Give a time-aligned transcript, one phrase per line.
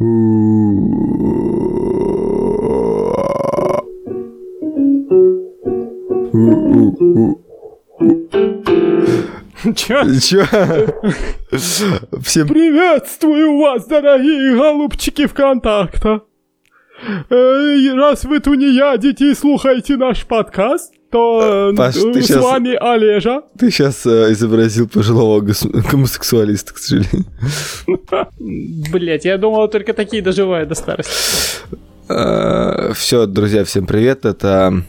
[0.00, 0.06] Чё?
[10.18, 10.44] Чё?
[11.52, 16.22] Всем Приветствую вас, дорогие голубчики ВКонтакта.
[17.28, 22.74] Э, Раз вы тунеядите и слухаете наш подкаст, то э, Паш, ты с щас- вами
[22.74, 23.42] Олежа.
[23.58, 27.26] Ты сейчас изобразил пожилого гомосексуалиста, к сожалению.
[28.92, 31.12] Блять, я думал, только такие доживают до старости.
[32.94, 34.24] Все, друзья, всем привет.
[34.24, 34.82] Это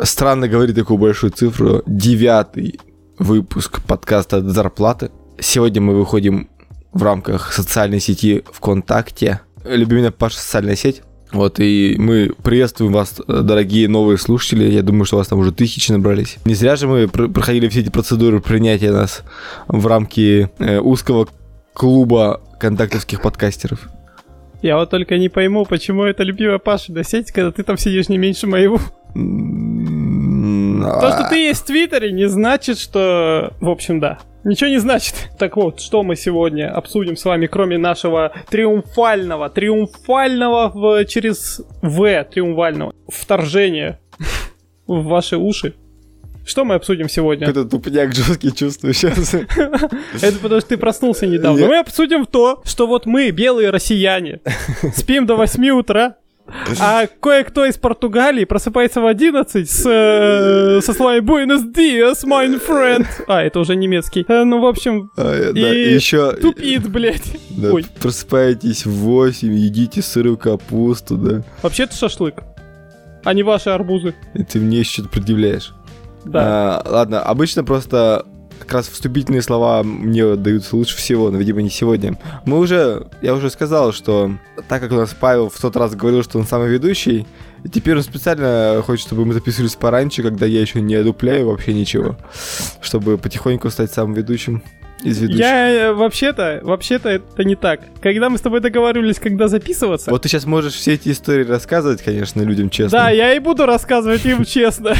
[0.00, 1.82] странно говорить такую большую цифру.
[1.86, 2.78] Девятый
[3.18, 5.10] выпуск подкаста от зарплаты.
[5.40, 6.48] Сегодня мы выходим
[6.92, 9.40] в рамках социальной сети ВКонтакте.
[9.64, 11.02] Любимая Паша социальная сеть.
[11.32, 14.64] Вот, и мы приветствуем вас, дорогие новые слушатели.
[14.64, 16.38] Я думаю, что вас там уже тысячи набрались.
[16.44, 19.22] Не зря же мы пр- проходили все эти процедуры принятия нас
[19.66, 21.28] в рамки э, узкого
[21.74, 23.88] клуба контактовских подкастеров.
[24.62, 28.18] Я вот только не пойму, почему это любимая Пашина сеть, когда ты там сидишь не
[28.18, 28.78] меньше моего.
[29.14, 29.20] То,
[31.06, 33.52] а, что ты есть в Твиттере, не значит, что...
[33.60, 34.18] В общем, да.
[34.44, 35.30] Ничего не значит.
[35.38, 42.24] Так вот, что мы сегодня обсудим с вами, кроме нашего триумфального, триумфального в, через В,
[42.24, 44.00] триумфального вторжения
[44.86, 45.74] в ваши уши.
[46.48, 47.46] Что мы обсудим сегодня?
[47.46, 49.34] Какой-то тупняк жесткий чувствую сейчас.
[50.22, 51.66] Это потому что ты проснулся недавно.
[51.66, 54.40] Мы обсудим то, что вот мы, белые россияне,
[54.94, 56.16] спим до 8 утра,
[56.80, 63.06] а кое-кто из Португалии просыпается в 11 с, э, со словами «Buenos dias, my friend».
[63.26, 64.24] А, это уже немецкий.
[64.28, 67.36] Э, Ну, в общем, А, да, И еще тупит, блядь.
[67.50, 67.84] да, Ой.
[68.00, 71.42] просыпаетесь в 8, едите сырую капусту, да.
[71.62, 72.42] Вообще-то шашлык,
[73.24, 74.14] а не ваши арбузы.
[74.34, 75.72] И ты мне еще что-то предъявляешь.
[76.24, 76.82] Да.
[76.84, 78.24] А, ладно, обычно просто
[78.58, 82.18] как раз вступительные слова мне даются лучше всего, но, видимо, не сегодня.
[82.44, 84.32] Мы уже, я уже сказал, что
[84.68, 87.26] так как у нас Павел в тот раз говорил, что он самый ведущий,
[87.72, 92.16] теперь он специально хочет, чтобы мы записывались пораньше, когда я еще не одупляю вообще ничего,
[92.80, 94.62] чтобы потихоньку стать самым ведущим
[95.02, 95.40] из ведущих.
[95.40, 97.80] Я э, вообще-то, вообще-то это не так.
[98.00, 102.02] Когда мы с тобой договаривались, когда записываться, Вот ты сейчас можешь все эти истории рассказывать,
[102.02, 102.98] конечно, людям честно.
[102.98, 104.94] Да, я и буду рассказывать им честно.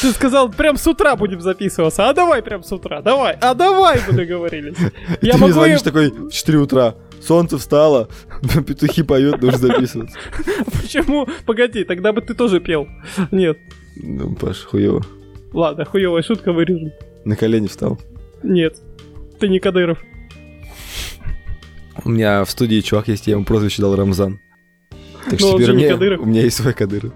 [0.00, 2.08] Ты сказал, прям с утра будем записываться.
[2.08, 3.36] А давай прям с утра, давай.
[3.40, 4.76] А давай мы договорились.
[5.20, 5.84] Я ты могу звонишь им...
[5.84, 8.08] такой в 4 утра, солнце встало,
[8.66, 10.16] петухи поют, нужно записываться.
[10.82, 11.28] Почему?
[11.46, 12.88] Погоди, тогда бы ты тоже пел.
[13.30, 13.58] Нет.
[13.96, 15.04] Ну, Паш, хуево.
[15.52, 16.92] Ладно, хуевая шутка вырежем.
[17.24, 17.98] На колени встал.
[18.42, 18.78] Нет.
[19.40, 19.98] Ты не Кадыров.
[22.04, 24.38] У меня в студии чувак есть, я ему прозвище дал Рамзан.
[25.28, 26.20] Так что он теперь же у меня, Кадыров.
[26.20, 27.12] у меня есть свой Кадыров.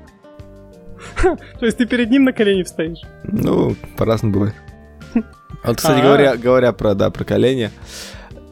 [1.22, 2.98] То есть ты перед ним на колени встаешь?
[3.24, 4.54] Ну, по-разному бывает.
[5.64, 6.02] Вот, кстати, А.
[6.02, 7.70] говоря, говоря про, да, про колени,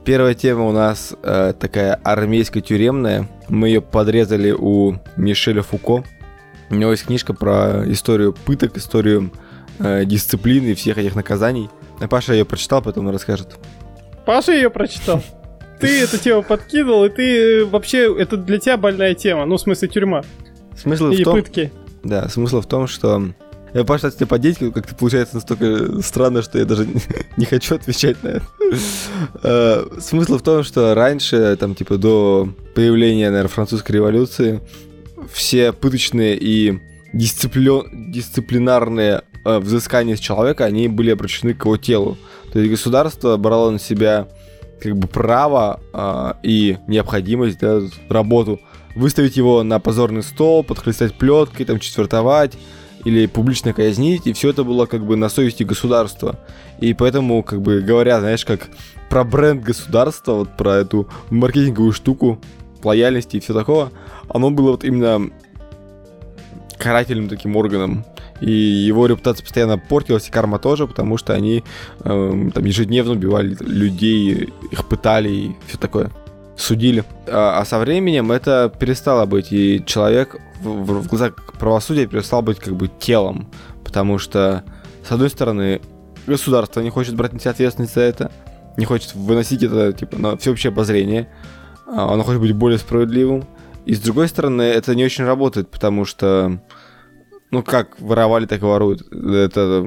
[0.06, 3.28] первая тема у нас э, такая армейско-тюремная.
[3.50, 6.04] Мы ее подрезали у Мишеля Фуко.
[6.70, 9.30] У него есть книжка про историю пыток, историю
[9.78, 11.68] э, дисциплины и всех этих наказаний.
[12.02, 13.56] А Паша ее прочитал, потом расскажет.
[14.26, 15.22] Паша ее прочитал.
[15.80, 19.46] Ты эту тему подкинул, и ты э, вообще, это для тебя больная тема.
[19.46, 20.22] Ну, в смысле, тюрьма.
[20.76, 21.72] Смысл в И том, пытки.
[22.04, 23.30] Да, смысл в том, что...
[23.74, 26.86] Я, Паша, тебе подеть, как-то получается настолько странно, что я даже
[27.36, 28.42] не- хочу отвечать на это.
[29.42, 34.60] Э, Смысл в том, что раньше, там, типа, до появления, наверное, французской революции,
[35.32, 36.78] все пыточные и
[37.12, 42.16] дисциплё- дисциплинарные э, взыскания с человека, они были обращены к его телу.
[42.52, 44.28] То есть государство брало на себя
[44.80, 48.60] как бы право а, и необходимость, да, работу
[48.94, 52.58] выставить его на позорный стол, подхлестать плеткой, там, четвертовать
[53.04, 56.38] или публично казнить, и все это было как бы на совести государства.
[56.80, 58.68] И поэтому, как бы говоря, знаешь, как
[59.08, 62.40] про бренд государства, вот про эту маркетинговую штуку,
[62.82, 63.92] лояльности и все такого,
[64.28, 65.30] оно было вот именно
[66.78, 68.04] карательным таким органом.
[68.42, 71.62] И его репутация постоянно портилась, и карма тоже, потому что они
[72.04, 76.10] эм, там ежедневно убивали людей, их пытали и все такое.
[76.56, 77.04] Судили.
[77.28, 82.42] А, а со временем это перестало быть, и человек в, в- в глазах правосудия перестал
[82.42, 83.48] быть как бы телом.
[83.84, 84.64] Потому что,
[85.08, 85.80] с одной стороны,
[86.26, 88.32] государство не хочет брать на себя ответственность за это,
[88.76, 91.28] не хочет выносить это типа на всеобщее обозрение,
[91.86, 93.44] а, оно хочет быть более справедливым.
[93.86, 96.58] И с другой стороны, это не очень работает, потому что
[97.52, 99.02] ну как воровали, так и воруют.
[99.12, 99.84] Это,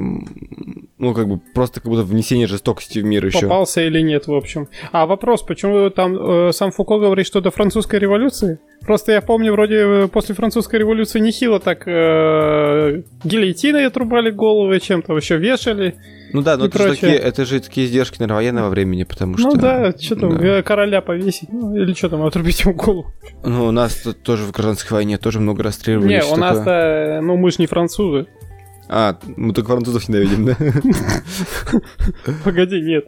[1.00, 3.42] ну как бы просто как будто внесение жестокости в мир еще.
[3.42, 4.68] Попался или нет, в общем.
[4.92, 8.60] А вопрос, почему там э, сам Фуко говорит, что до французской революции?
[8.82, 15.18] Просто я помню, вроде э, после французской революции нехило так э, гильотиной отрубали головы, чем-то
[15.18, 15.96] еще вешали.
[16.36, 19.52] Ну да, но это же, такие, это же такие издержки на военного времени, потому что...
[19.52, 20.62] Ну да, что там, да.
[20.64, 23.14] короля повесить, ну, или что там, отрубить ему голову.
[23.46, 26.10] Ну, у нас тут тоже в гражданской войне тоже много расстреливали.
[26.10, 28.28] Не, у нас-то, ну мы же не французы.
[28.90, 30.58] А, мы только французов ненавидим, да?
[32.44, 33.06] Погоди, нет.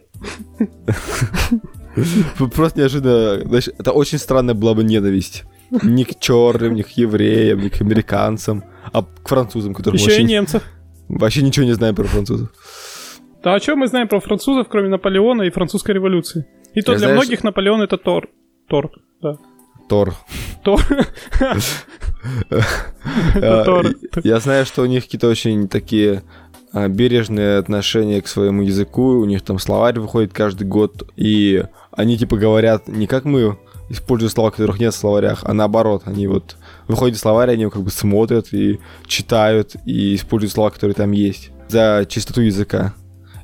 [2.54, 5.44] Просто неожиданно, знаешь, это очень странная была бы ненависть.
[5.82, 10.24] Ни к черным, ни к евреям, ни к американцам, а к французам, которые Еще и
[10.24, 10.62] немцев.
[11.10, 12.48] Вообще ничего не знаем про французов.
[13.42, 16.46] Да а что мы знаем про французов, кроме Наполеона и французской революции?
[16.74, 17.24] И то Я для знаешь...
[17.24, 18.28] многих Наполеон это Тор.
[18.68, 18.90] Тор,
[19.22, 19.38] да.
[19.88, 20.14] Тор.
[20.62, 20.80] Тор.
[23.40, 23.82] А,
[24.24, 26.24] я знаю, что у них какие-то очень такие
[26.72, 32.18] а, бережные отношения к своему языку, у них там словарь выходит каждый год, и они
[32.18, 33.56] типа говорят не как мы,
[33.88, 36.56] используя слова, которых нет в словарях, а наоборот, они вот
[36.88, 42.04] выходят словарь, они как бы смотрят и читают, и используют слова, которые там есть за
[42.08, 42.94] чистоту языка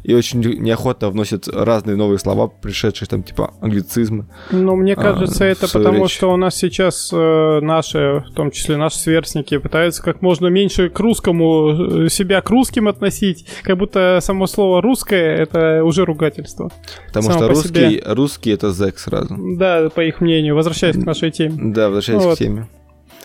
[0.04, 4.26] и очень неохотно вносят разные новые слова, пришедшие там типа англицизмы.
[4.50, 6.12] Ну, мне а, кажется, а, это потому, речь.
[6.12, 10.90] что у нас сейчас э, наши, в том числе наши сверстники, пытаются как можно меньше
[10.90, 16.70] к русскому, э, себя к русским относить, как будто само слово русское это уже ругательство.
[17.08, 18.02] Потому что русский, себе.
[18.04, 19.34] русский это зэк сразу.
[19.56, 21.72] Да, по их мнению, возвращаясь к нашей теме.
[21.72, 22.36] Да, возвращаясь вот.
[22.36, 22.68] к теме.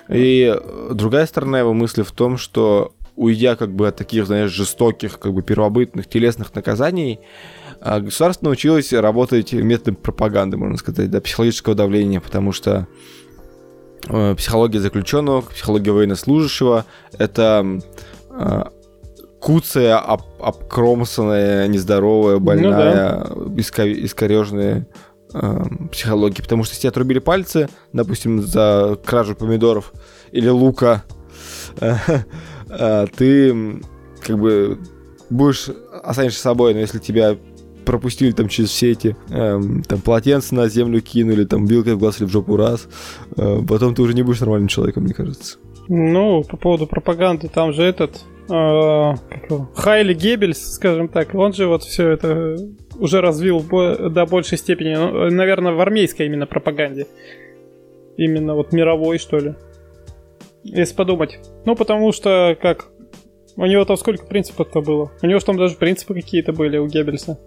[0.07, 0.55] И
[0.91, 5.33] другая сторона его мысли в том, что уйдя как бы от таких, знаешь, жестоких, как
[5.33, 7.19] бы первобытных телесных наказаний,
[7.81, 12.87] а, государство научилось работать методом пропаганды, можно сказать, да, психологического давления, потому что
[14.07, 16.85] э, психология заключенного, психология военнослужащего—
[17.17, 17.81] это
[18.31, 18.63] э,
[19.41, 23.85] куцая, об, обкромсанная, нездоровая, больная, ну, да.
[23.85, 24.87] искореженная
[25.33, 26.41] э, психология.
[26.41, 29.91] Потому что если тебе отрубили пальцы, допустим, за кражу помидоров
[30.31, 31.03] или лука,
[31.81, 31.97] а,
[32.69, 33.81] ты
[34.21, 34.79] как бы
[35.29, 35.69] будешь
[36.03, 37.37] останешься собой, но если тебя
[37.85, 42.19] пропустили там через все эти эм, там полотенца на землю кинули, там вилкой в глаз
[42.19, 42.87] или в жопу раз,
[43.35, 45.57] э, потом ты уже не будешь нормальным человеком, мне кажется.
[45.87, 49.13] Ну, по поводу пропаганды, там же этот э,
[49.73, 52.57] Хайли Геббельс, скажем так, он же вот все это
[52.99, 57.07] уже развил до большей степени, ну, наверное, в армейской именно пропаганде.
[58.17, 59.55] Именно вот мировой, что ли.
[60.63, 61.39] Если подумать.
[61.65, 62.87] Ну, потому что, как...
[63.55, 65.11] У него там сколько принципов-то было?
[65.21, 67.39] У него же там даже принципы какие-то были у Геббельса.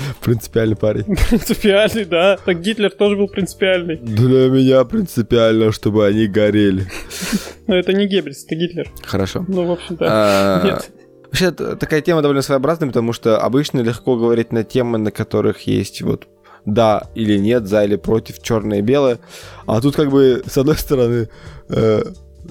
[0.22, 1.04] Принципиальный парень.
[1.28, 2.36] Принципиальный, да.
[2.44, 3.96] Так Гитлер тоже был принципиальный.
[3.96, 6.86] Для меня принципиально, чтобы они горели.
[7.66, 8.90] Но это не Геббельс, это Гитлер.
[9.02, 9.44] Хорошо.
[9.46, 10.90] Ну, в общем-то, а, нет.
[11.26, 16.00] Вообще, такая тема довольно своеобразная, потому что обычно легко говорить на темы, на которых есть
[16.00, 16.26] вот
[16.74, 19.18] да или нет, за или против, черное и белое.
[19.66, 21.28] А тут как бы с одной стороны
[21.68, 22.02] э,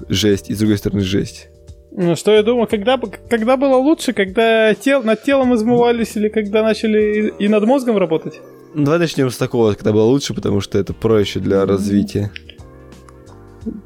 [0.09, 1.49] жесть, и с другой стороны жесть.
[1.91, 2.99] Ну, что я думаю, когда,
[3.29, 7.97] когда было лучше, когда тел, над телом измывались или когда начали и, и над мозгом
[7.97, 8.39] работать?
[8.73, 12.31] Ну, давай начнем с такого, когда было лучше, потому что это проще для развития.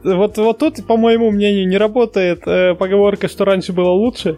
[0.03, 4.37] Вот, вот тут, по моему мнению, не работает э, поговорка, что раньше было лучше.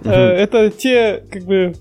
[0.00, 0.10] Угу.
[0.10, 1.74] Э, это те, как бы,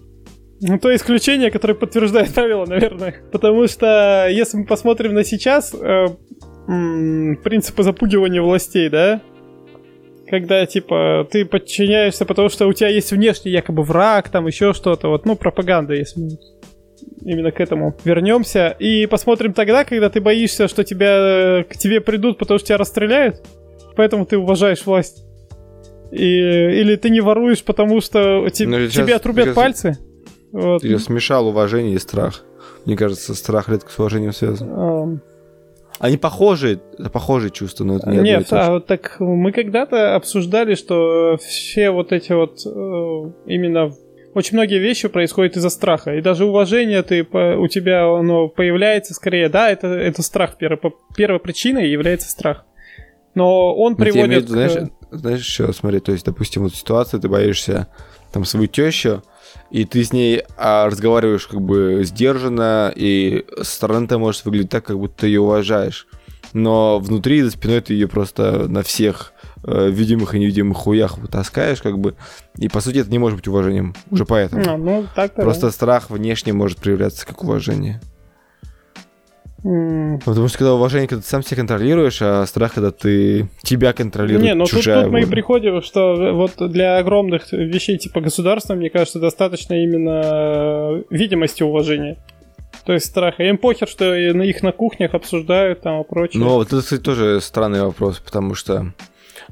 [0.63, 3.15] ну, то исключение, которое подтверждает правило, наверное.
[3.31, 6.07] Потому что, если мы посмотрим на сейчас, э,
[6.67, 9.21] м- принципы запугивания властей, да?
[10.27, 15.09] Когда, типа, ты подчиняешься, потому что у тебя есть внешний якобы враг, там еще что-то,
[15.09, 16.29] вот, ну, пропаганда, если мы
[17.25, 18.75] именно к этому вернемся.
[18.79, 23.45] И посмотрим тогда, когда ты боишься, что тебя, к тебе придут, потому что тебя расстреляют,
[23.95, 25.25] поэтому ты уважаешь власть.
[26.11, 29.55] И, или ты не воруешь, потому что те, ну, тебе отрубят сейчас...
[29.55, 29.97] пальцы.
[30.53, 30.81] Вот.
[30.81, 32.43] Ты смешал уважение и страх.
[32.85, 34.69] Мне кажется, страх редко с уважением связан.
[34.69, 35.19] Um...
[35.99, 40.75] Они похожи, это похожие чувства, но это не Нет, а вот так мы когда-то обсуждали,
[40.75, 43.93] что все вот эти вот э, именно
[44.33, 46.15] очень многие вещи происходят из-за страха.
[46.15, 49.49] И даже уважение ты, у тебя оно появляется скорее.
[49.49, 50.57] Да, это, это страх.
[50.57, 50.79] Первой,
[51.15, 52.65] первой причиной является страх.
[53.35, 54.27] Но он но приводит...
[54.27, 54.47] Имею, к...
[54.47, 57.87] знаешь, знаешь, что, смотри, то есть, допустим, вот ситуация, ты боишься
[58.31, 59.23] там свою тещу,
[59.73, 64.69] и ты с ней а, разговариваешь как бы сдержанно, и со стороны ты можешь выглядеть
[64.69, 66.07] так, как будто ты ее уважаешь.
[66.53, 71.81] Но внутри, за спиной ты ее просто на всех э, видимых и невидимых хуях вытаскаешь,
[71.81, 72.13] как бы.
[72.59, 73.95] И по сути это не может быть уважением.
[74.11, 74.63] Уже поэтому.
[74.63, 75.71] А, ну, так Просто да.
[75.71, 77.99] страх внешне может проявляться как уважение.
[79.63, 80.21] Mm.
[80.25, 84.43] Потому что когда уважение, когда ты сам себя контролируешь, а страх, когда ты тебя контролируешь.
[84.43, 88.75] Не, ну чужая тут, тут мы и приходим, что вот для огромных вещей типа государства,
[88.75, 92.17] мне кажется, достаточно именно видимости уважения.
[92.85, 93.43] То есть страха.
[93.43, 96.43] Им похер, что их на кухнях обсуждают там и прочее.
[96.43, 98.93] Ну, вот это, кстати, тоже странный вопрос, потому что,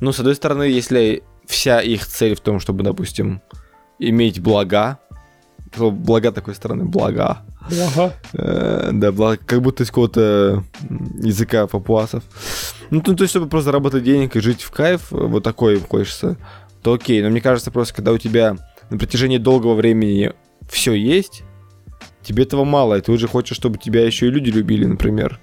[0.02, 3.42] ну, с одной стороны, если вся их цель в том, чтобы, допустим,
[4.00, 5.00] иметь блага,
[5.78, 7.44] блага такой стороны, блага.
[7.70, 8.14] Блага.
[8.34, 10.64] Э, да, блага, как будто из какого-то
[11.20, 12.24] языка папуасов.
[12.90, 16.38] Ну, то, то есть, чтобы просто заработать денег и жить в кайф, вот такой хочется,
[16.82, 17.22] то окей.
[17.22, 18.58] Но мне кажется, просто когда у тебя
[18.90, 20.34] на протяжении долгого времени
[20.70, 21.44] все есть,
[22.22, 25.40] тебе этого мало, и ты уже хочешь, чтобы тебя еще и люди любили, например.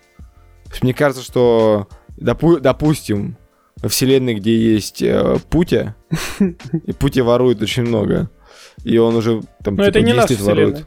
[0.64, 3.38] То есть, мне кажется, что, допу- допустим,
[3.80, 5.94] во вселенной, где есть э, Путя,
[6.40, 8.28] и Путя ворует очень много,
[8.85, 10.75] и он уже там Но это типа, не 10 наша ворует.
[10.76, 10.87] вселенная.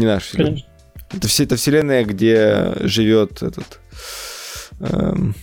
[0.00, 0.50] Не наша вселенная.
[0.52, 0.68] Конечно.
[1.14, 3.80] Это, все, это вселенная, где живет этот...
[4.80, 5.34] эм,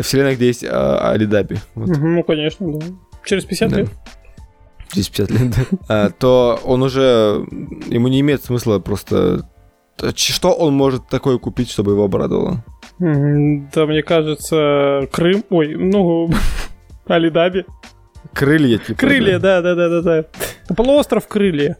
[0.00, 1.58] вселенная, где есть а, Алидаби.
[1.74, 1.88] Вот.
[1.88, 2.86] Ну, конечно, да.
[3.24, 3.76] Через 50 Да.
[3.78, 3.88] лет.
[4.92, 5.78] Через 50 лет, да.
[5.88, 7.44] А, то он уже...
[7.88, 9.48] Ему не имеет смысла просто...
[9.96, 12.64] то ч- Что он может такое купить, чтобы его обрадовало?
[12.98, 15.44] Да, мне кажется, Крым...
[15.50, 16.30] Ой, ну,
[17.06, 17.64] Алидаби.
[18.32, 18.98] Крылья, типа.
[18.98, 20.74] Крылья, да, да, да, да, да.
[20.74, 21.76] Полуостров Крылья.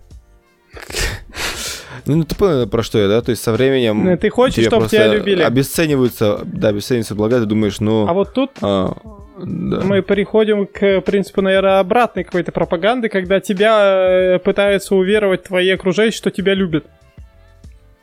[2.07, 3.21] Ну, ну, ты понял, про что я, да?
[3.21, 4.09] То есть со временем...
[4.09, 5.43] Э, Ты хочешь, чтобы тебя любили.
[5.43, 8.07] Обесцениваются, да, обесцениваются блага, ты думаешь, ну...
[8.09, 8.97] А вот тут а,
[9.38, 9.81] да.
[9.81, 16.17] мы переходим к принципу, наверное, обратной какой-то пропаганды, когда тебя э, пытаются уверовать твои окружающие,
[16.17, 16.87] что тебя любят.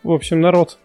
[0.04, 0.78] В общем, народ.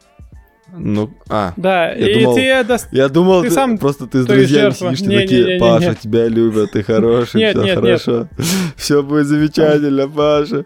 [0.77, 2.89] Ну, а, Да, Я и думал, ты даст...
[2.93, 5.43] Я думал, Ты ты сам просто ты с друзьями сидишь, Не-не-не-не-не.
[5.45, 8.29] такие, Паша, тебя любят, ты хороший, Нет, все нет, хорошо.
[8.77, 10.65] Все будет замечательно, Паша.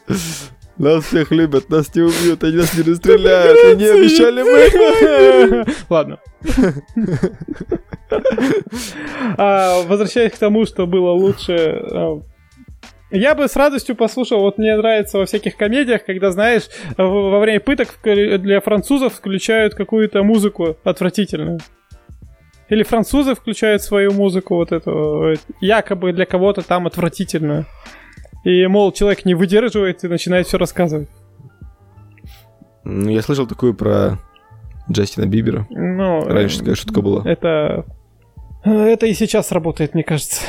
[0.79, 5.65] Нас всех любят, нас не убьют, они нас не расстреляют, и не обещали мы.
[5.89, 6.19] Ладно.
[9.39, 12.23] А, Возвращаясь к тому, что было лучше...
[13.12, 17.61] Я бы с радостью послушал, вот мне нравится во всяких комедиях, когда, знаешь, во время
[17.61, 21.61] пыток для французов включают какую-то музыку отвратительную.
[22.71, 27.66] Или французы включают свою музыку, вот эту, э, якобы для кого-то там отвратительную.
[28.45, 31.11] И, мол, человек не выдерживает и начинает все рассказывать.
[32.85, 34.19] Ну, Я слышал такую про
[34.90, 35.66] Джастина Бибера.
[35.69, 37.31] Ну, Раньше такая шутка была.
[37.31, 37.85] Это...
[38.64, 40.40] Это и сейчас работает, мне кажется.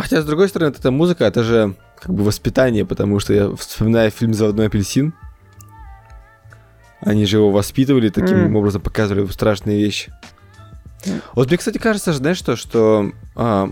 [0.00, 4.10] Хотя, с другой стороны, эта музыка, это же как бы воспитание, потому что я вспоминаю
[4.10, 5.12] фильм «Заводной апельсин».
[7.00, 8.56] Они же его воспитывали, таким М.
[8.56, 10.12] образом показывали страшные вещи.
[11.34, 13.10] Вот мне, кстати, кажется, знаешь что, что...
[13.34, 13.70] а,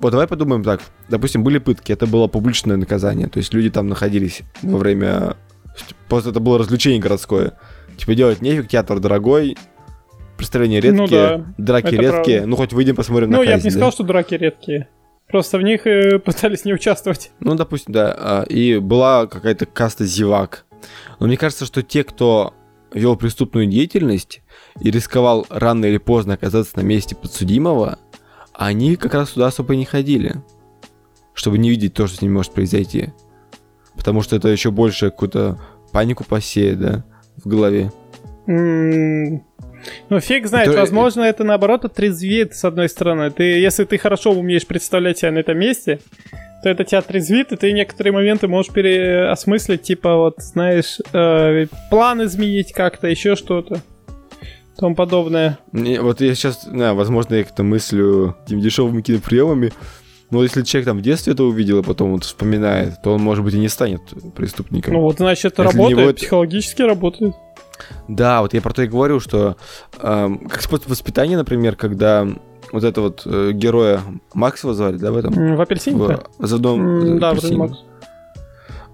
[0.00, 0.80] вот давай подумаем так.
[1.08, 3.28] Допустим, были пытки, это было публичное наказание.
[3.28, 5.36] То есть люди там находились во время...
[6.08, 7.52] Просто это было развлечение городское.
[7.98, 9.58] Типа делать нефиг, театр дорогой,
[10.38, 12.38] представления редкие, Ну да, драки это редкие.
[12.38, 12.46] правда.
[12.46, 13.70] Ну хоть выйдем посмотрим Ну, на я бы не да?
[13.70, 14.88] сказал, что дураки редкие.
[15.28, 17.32] Просто в них э, пытались не участвовать.
[17.40, 18.14] Ну, допустим, да.
[18.16, 20.64] а, И была какая-то каста зевак.
[21.18, 22.54] Но мне кажется, что те, кто
[22.92, 24.42] вел преступную деятельность
[24.80, 27.98] и рисковал рано или поздно оказаться на месте подсудимого,
[28.54, 30.36] они как раз туда особо не ходили,
[31.34, 33.12] чтобы не видеть то, что с ними может произойти.
[33.96, 35.58] Потому что это еще больше какую-то
[35.92, 37.04] панику посеет, да,
[37.36, 37.90] в голове.
[40.08, 43.30] Ну, фиг знает, Это- возможно, это наоборот отрезвит, с одной стороны.
[43.30, 46.00] Ты, если ты хорошо умеешь представлять себя на этом месте,
[46.62, 52.24] то это тебя отрезвит, и ты некоторые моменты можешь переосмыслить, типа, вот, знаешь, э, план
[52.24, 53.80] изменить как-то, еще что-то.
[54.76, 55.58] Тому подобное.
[55.72, 59.72] Мне- вот я сейчас, да, возможно, я как-то мыслю этими дешевыми киноприемами,
[60.30, 63.44] но если человек там в детстве это увидел, а потом вот вспоминает, то он, может
[63.44, 64.00] быть, и не станет
[64.34, 64.94] преступником.
[64.94, 67.34] Ну вот, значит, это Если работает, него психологически работает.
[68.08, 69.56] Да, вот я про то и говорю, что
[70.00, 72.26] эм, как способ воспитания, например, когда
[72.72, 74.00] вот это вот э, героя
[74.34, 75.56] Макс его звали, да, в этом?
[75.56, 75.96] В апельсине?
[76.38, 77.78] В заодном М, Да, вроде Макс.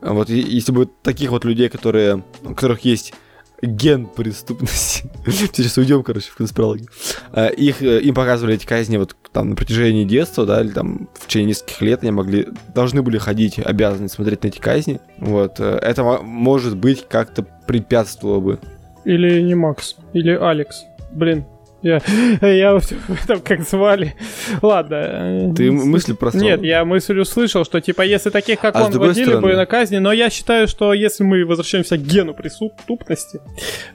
[0.00, 3.14] Вот и- если бы таких вот людей, которые, у которых есть
[3.62, 6.88] ген преступности, сейчас уйдем, короче, в конспирологию,
[7.32, 11.08] э, их, э, им показывали эти казни вот там на протяжении детства, да, или там
[11.14, 15.58] в течение нескольких лет они могли, должны были ходить, обязаны смотреть на эти казни, вот,
[15.58, 18.58] э, это мо- может быть как-то препятствовало бы.
[19.04, 20.84] Или не Макс, или Алекс.
[21.12, 21.44] Блин,
[21.82, 22.00] я,
[22.42, 22.78] я
[23.26, 24.14] там как звали.
[24.60, 25.52] Ладно.
[25.56, 26.38] Ты м- мысли просто...
[26.38, 29.66] Нет, я мысль услышал, что типа если таких, как А он, водили стороны- бы на
[29.66, 33.40] казни, но я считаю, что если мы возвращаемся к гену преступности,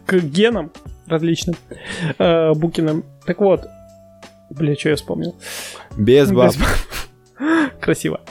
[0.06, 0.72] к генам
[1.08, 1.56] различным,
[2.18, 3.66] э, Букиным, так вот,
[4.50, 5.36] бля, что я вспомнил?
[5.96, 6.54] Без баб.
[6.54, 6.60] Без
[7.82, 8.22] Красиво.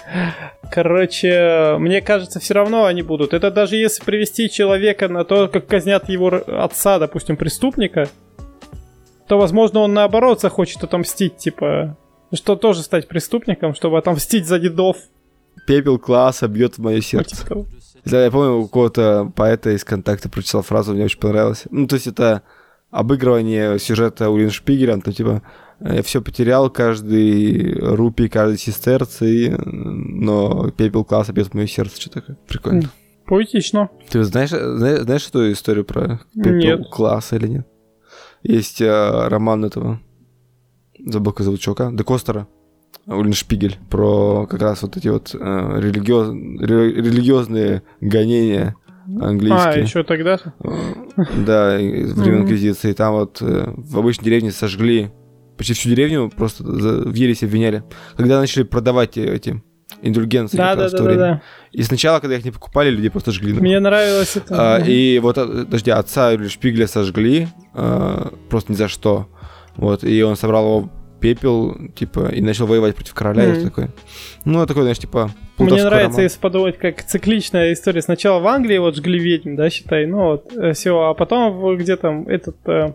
[0.71, 3.35] Короче, мне кажется, все равно они будут.
[3.35, 8.09] Это даже если привести человека на то, как казнят его отца, допустим, преступника,
[9.29, 11.97] то, возможно, он наоборот захочет отомстить, типа,
[12.33, 14.97] что тоже стать преступником, чтобы отомстить за дедов
[15.67, 17.37] пепел класса бьет в мое сердце.
[17.37, 17.67] Типа
[18.05, 21.65] Да, я помню, у какого-то поэта из контакта прочитал фразу, мне очень понравилось.
[21.71, 22.43] Ну, то есть это
[22.91, 25.43] обыгрывание сюжета Улин Шпигеля, там, типа,
[25.81, 32.01] я все потерял, каждый рупий, каждый сестерций, но пепел класса бьет в мое сердце.
[32.01, 32.37] Что такое?
[32.49, 32.91] Прикольно.
[33.27, 33.91] Поэтично.
[34.09, 36.89] Ты знаешь, знаешь, знаешь эту историю про пепел Нет.
[36.91, 37.67] класса или нет?
[38.43, 40.01] Есть э, роман этого,
[41.05, 42.47] забыл, как зовут чувака, Де Костера,
[43.33, 48.77] Шпигель, про как раз вот эти вот э, религиоз- ре- религиозные гонения
[49.21, 49.83] А, английские.
[49.83, 50.39] еще тогда?
[50.63, 50.69] Э,
[51.45, 52.43] Да, времен.
[52.43, 52.93] Инквизиции.
[52.93, 55.11] Там вот э, в обычной деревне сожгли
[55.57, 57.83] почти всю деревню, просто в ересе обвиняли.
[58.17, 59.63] Когда начали продавать э, эти
[60.03, 61.43] индульгенции Да, да, да, да, да.
[61.73, 63.53] И сначала, когда их не покупали, людей просто жгли.
[63.53, 63.67] нахуй.
[63.69, 64.77] Мне нравилось это.
[64.77, 69.29] А, и вот, э, подожди, отца Юрия Шпигеля сожгли, а, просто ни за что.
[69.77, 73.57] Вот, и он собрал его пепел, типа, и начал воевать против короля, и Мгм.
[73.57, 73.91] всё такое.
[74.45, 76.21] Ну, такой, знаешь, типа, Мне нравится, роман.
[76.23, 78.03] если подумать, как цикличная история.
[78.03, 82.29] Сначала в Англии вот жгли ведьм, да, считай, ну вот, все, а потом где там
[82.29, 82.57] этот...
[82.67, 82.93] э,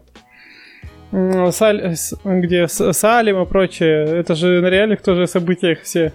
[1.11, 6.13] Саль- где Салим и прочее, это же на реальных тоже событиях все.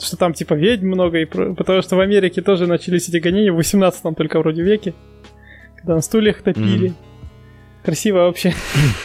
[0.00, 3.56] Что там типа ведьм много, и потому что в Америке тоже начались эти гонения в
[3.56, 4.94] 18 только вроде веке,
[5.76, 6.88] когда на стульях топили.
[6.88, 6.96] Мгм.
[7.82, 8.54] Красиво вообще.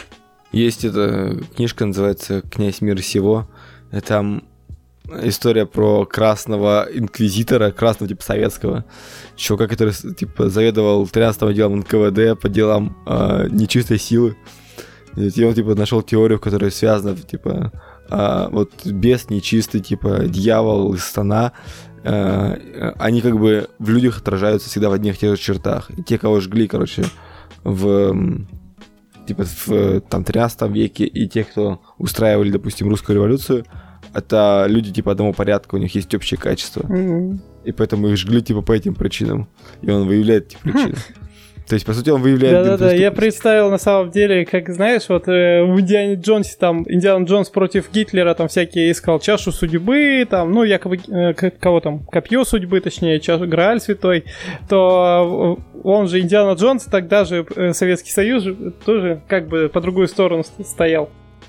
[0.52, 3.48] Есть эта книжка, называется «Князь мира сего».
[4.06, 4.44] Там
[5.22, 8.84] история про красного инквизитора, красного типа советского
[9.36, 14.36] чувака, который типа заведовал 13 отделом НКВД по делам а, нечистой силы.
[15.16, 17.72] И он типа нашел теорию, которая связана типа
[18.08, 21.52] а, вот бес нечистый, типа дьявол из стана,
[22.04, 22.56] а,
[22.98, 25.90] они как бы в людях отражаются всегда в одних и тех же чертах.
[25.96, 27.04] И те, кого жгли, короче,
[27.64, 28.16] в
[29.26, 33.64] типа в там 13 веке, и те, кто устраивали, допустим, русскую революцию,
[34.14, 36.84] это люди типа одного порядка, у них есть общие качества.
[36.88, 37.40] М.
[37.64, 39.48] И поэтому их жгли типа по этим причинам.
[39.80, 40.96] И он выявляет эти причины.
[41.72, 42.66] То есть, по сути, он выявляет...
[42.66, 47.24] Да-да-да, я представил на самом деле, как знаешь, вот э, в Индиане Джонсе там Индиана
[47.24, 52.44] Джонс против Гитлера там всякие искал чашу судьбы, там, ну, якобы, э, кого там, копье
[52.44, 54.24] судьбы, точнее, чашу, Грааль святой,
[54.68, 59.70] то э, он же Индиана Джонс, тогда же э, Советский Союз же тоже как бы
[59.70, 61.08] по другую сторону ст- стоял.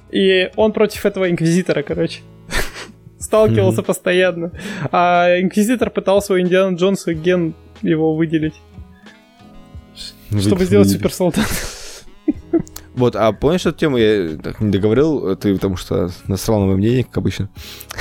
[0.10, 2.22] И он против этого инквизитора, короче.
[3.20, 4.54] Сталкивался постоянно.
[4.90, 8.56] А инквизитор пытался у Индиана Джонса ген его выделить,
[10.40, 11.46] чтобы сделать суперсолдат.
[12.96, 16.76] Вот, а помнишь эту тему, я так не договорил, ты потому что насрал на мое
[16.78, 17.50] мнение, как обычно.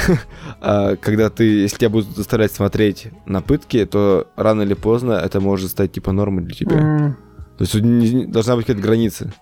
[0.61, 5.41] А, Когда ты, если тебя будут заставлять смотреть на пытки, то рано или поздно это
[5.41, 7.17] может стать типа нормой для тебя.
[7.57, 9.33] То есть не- должна быть какая-то граница.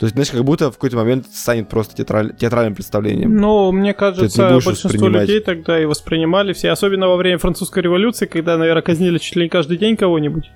[0.00, 3.36] То есть, знаешь, как будто в какой-то момент станет просто театраль- театральным представлением.
[3.36, 8.56] Ну, мне кажется, большинство людей тогда и воспринимали все, особенно во время французской революции, когда,
[8.56, 10.50] наверное, казнили чуть ли не каждый день кого-нибудь.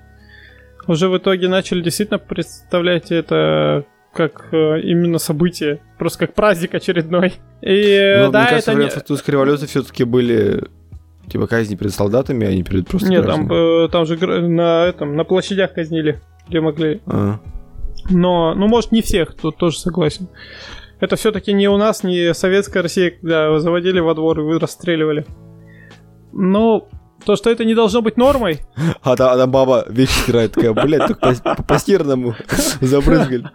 [0.89, 7.33] Уже в итоге начали действительно представлять это как э, именно событие, просто как праздник очередной.
[7.61, 8.89] И Но, да, мне кажется, это не...
[8.89, 10.63] французской революции все-таки были
[11.29, 13.85] типа казни перед солдатами, а не перед просто Нет, там, гражданами.
[13.85, 17.01] э, там же на этом на площадях казнили, где могли.
[17.05, 17.39] А.
[18.09, 20.27] Но, ну, может, не всех, тут тоже согласен.
[20.99, 25.27] Это все-таки не у нас, не советская Россия, когда заводили во двор и расстреливали.
[26.33, 26.89] Ну,
[27.25, 28.59] то, что это не должно быть нормой,
[29.01, 32.35] А там, а там баба вещи стирает, такая, блядь, только по, по, постиранному
[32.81, 33.49] забрызгали.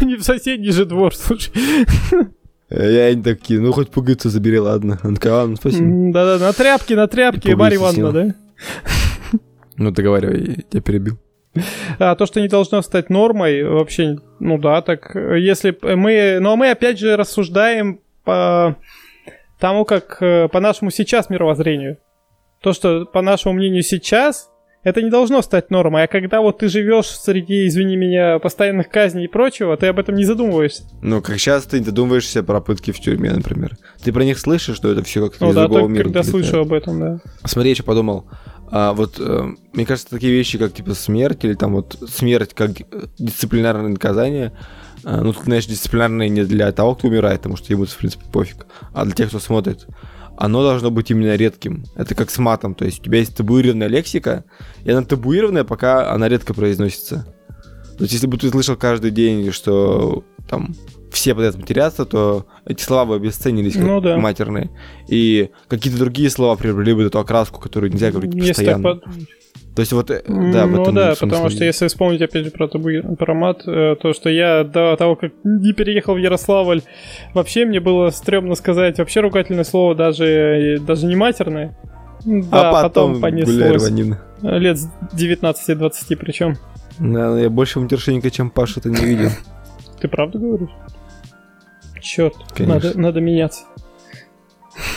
[0.00, 1.52] ну не в соседний же двор, слушай.
[2.70, 4.98] Э, И они такие, ну хоть пуговицу забери, ладно.
[5.04, 5.84] Он такая, ладно, спасибо.
[5.84, 8.34] М, Да-да, на тряпке, на тряпке, Марья пуговицу Ивановна,
[9.32, 9.38] да?
[9.76, 11.18] Ну договаривай, я тебя перебил.
[11.98, 16.70] А то, что не должно стать нормой, вообще, ну да, так, если мы, но мы
[16.70, 18.76] опять же рассуждаем по
[19.60, 21.98] тому, как э, по нашему сейчас мировоззрению.
[22.62, 24.48] То, что по нашему мнению сейчас,
[24.84, 29.24] это не должно стать нормой, а когда вот ты живешь среди, извини меня, постоянных казней
[29.24, 30.84] и прочего, ты об этом не задумываешься.
[31.02, 33.76] Ну, как сейчас ты задумываешься про пытки в тюрьме, например.
[34.02, 36.04] Ты про них слышишь, что это все как-то Ну из да, другого мира.
[36.04, 36.44] когда прилетает?
[36.44, 37.20] слышу об этом, да.
[37.44, 38.26] Смотри, я еще подумал.
[38.70, 42.70] А, вот, э, мне кажется, такие вещи, как типа смерть или там вот смерть как
[43.18, 44.52] дисциплинарное наказание,
[45.04, 48.24] э, ну, тут, знаешь, дисциплинарное не для того, кто умирает, потому что ему, в принципе,
[48.32, 49.86] пофиг, а для тех, кто смотрит.
[50.42, 51.84] Оно должно быть именно редким.
[51.94, 52.74] Это как с матом.
[52.74, 54.44] То есть у тебя есть табуированная лексика,
[54.82, 57.32] и она табуированная, пока она редко произносится.
[57.96, 60.74] То есть если бы ты слышал каждый день, что там
[61.12, 64.16] все под это матерятся, то эти слова бы обесценились как Ну да.
[64.16, 64.70] матерные.
[65.06, 69.00] И какие-то другие слова приобрели бы эту окраску, которую нельзя говорить Если так постоянно.
[69.74, 73.34] То есть вот, э, да, ну да, потому что если вспомнить опять же про, про
[73.34, 76.82] мат, э, то, что я до того, как не переехал в Ярославль,
[77.32, 81.74] вообще мне было стрёмно сказать вообще ругательное слово, даже, даже не матерное.
[82.24, 83.90] Да, а потом, потом понеслось.
[84.42, 86.56] Лет с 19-20 причем.
[86.98, 89.30] Да, я больше матершинника, чем Паша, ты не видел.
[90.00, 90.70] Ты правда говоришь?
[92.00, 93.64] Черт, надо, надо меняться.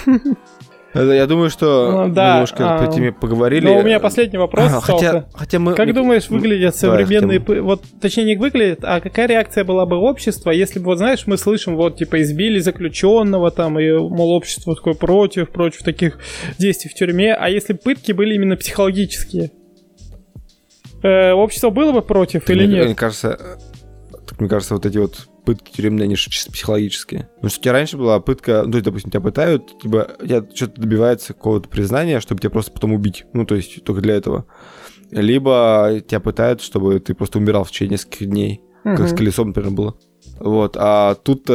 [0.96, 3.66] Я думаю, что да, немножко а, по теме поговорили.
[3.66, 7.40] Но у меня последний вопрос а, хотя, хотя мы, Как думаешь, выглядят современные...
[7.40, 11.28] Да, вот, точнее, не выглядят, а какая реакция была бы общества, если бы, вот знаешь,
[11.28, 16.18] мы слышим, вот, типа, избили заключенного там, и, мол, общество такое против, против таких
[16.58, 19.52] действий в тюрьме, а если пытки были именно психологические?
[21.04, 22.86] Э, общество было бы против или мне, нет?
[22.86, 23.38] Мне кажется,
[24.28, 27.30] так, мне кажется, вот эти вот пытки тюремные, они чисто психологические.
[27.36, 30.46] Потому что у тебя раньше была пытка, ну, то есть, допустим, тебя пытают, типа, тебя
[30.54, 33.26] что-то добивается какого-то признания, чтобы тебя просто потом убить.
[33.34, 34.46] Ну, то есть, только для этого.
[35.12, 38.62] Либо тебя пытают, чтобы ты просто умирал в течение нескольких дней.
[38.84, 38.96] Угу.
[38.98, 39.96] Как с колесом, например, было.
[40.40, 40.76] Вот.
[40.78, 41.50] А тут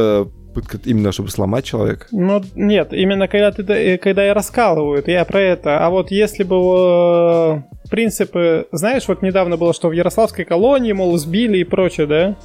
[0.50, 2.06] пытка именно, чтобы сломать человека.
[2.10, 5.84] Ну, нет, именно когда, ты, э, когда я раскалывают, я про это.
[5.84, 8.66] А вот если бы э, принципы...
[8.72, 12.36] Знаешь, вот недавно было, что в Ярославской колонии, мол, сбили и прочее, да?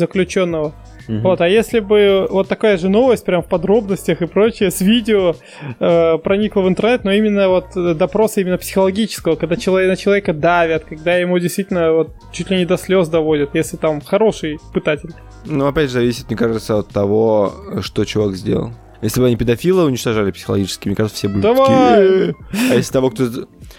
[0.00, 0.72] Заключенного.
[1.08, 1.18] Угу.
[1.18, 5.34] Вот, а если бы вот такая же новость, прям в подробностях и прочее, с видео
[5.78, 10.84] э, проникла в интернет, но именно вот допроса именно психологического, когда человек, на человека давят,
[10.84, 15.10] когда ему действительно вот чуть ли не до слез доводят, если там хороший пытатель.
[15.44, 18.72] Ну, опять же, зависит, мне кажется, от того, что чувак сделал.
[19.02, 22.06] Если бы они педофила уничтожали психологически, мне кажется, все были Давай!
[22.06, 22.34] такие...
[22.70, 23.24] А если того, кто...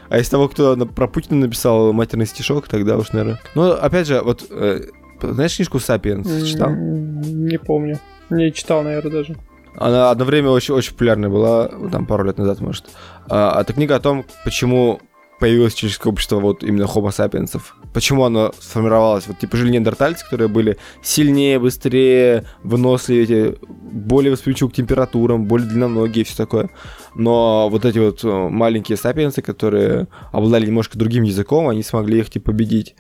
[0.10, 3.40] А если того, кто про Путина написал матерный стишок, тогда уж, наверное...
[3.54, 4.82] Ну, опять же, вот э,
[5.22, 6.72] знаешь книжку «Сапиенс» читал?
[6.72, 8.00] Не помню.
[8.30, 9.38] Не читал, наверное, даже.
[9.76, 12.90] Она одно время очень, очень популярная была, там пару лет назад, может.
[13.30, 15.00] А, это книга о том, почему
[15.42, 17.60] появилось человеческое общество вот именно homo sapiens.
[17.94, 19.26] Почему оно сформировалось?
[19.28, 26.22] Вот типа жили неандертальцы, которые были сильнее, быстрее, выносливее, более восприимчивы к температурам, более длинноногие
[26.22, 26.70] и все такое.
[27.16, 32.30] Но вот эти вот э, маленькие сапиенсы, которые обладали немножко другим языком, они смогли их
[32.30, 32.96] типа победить.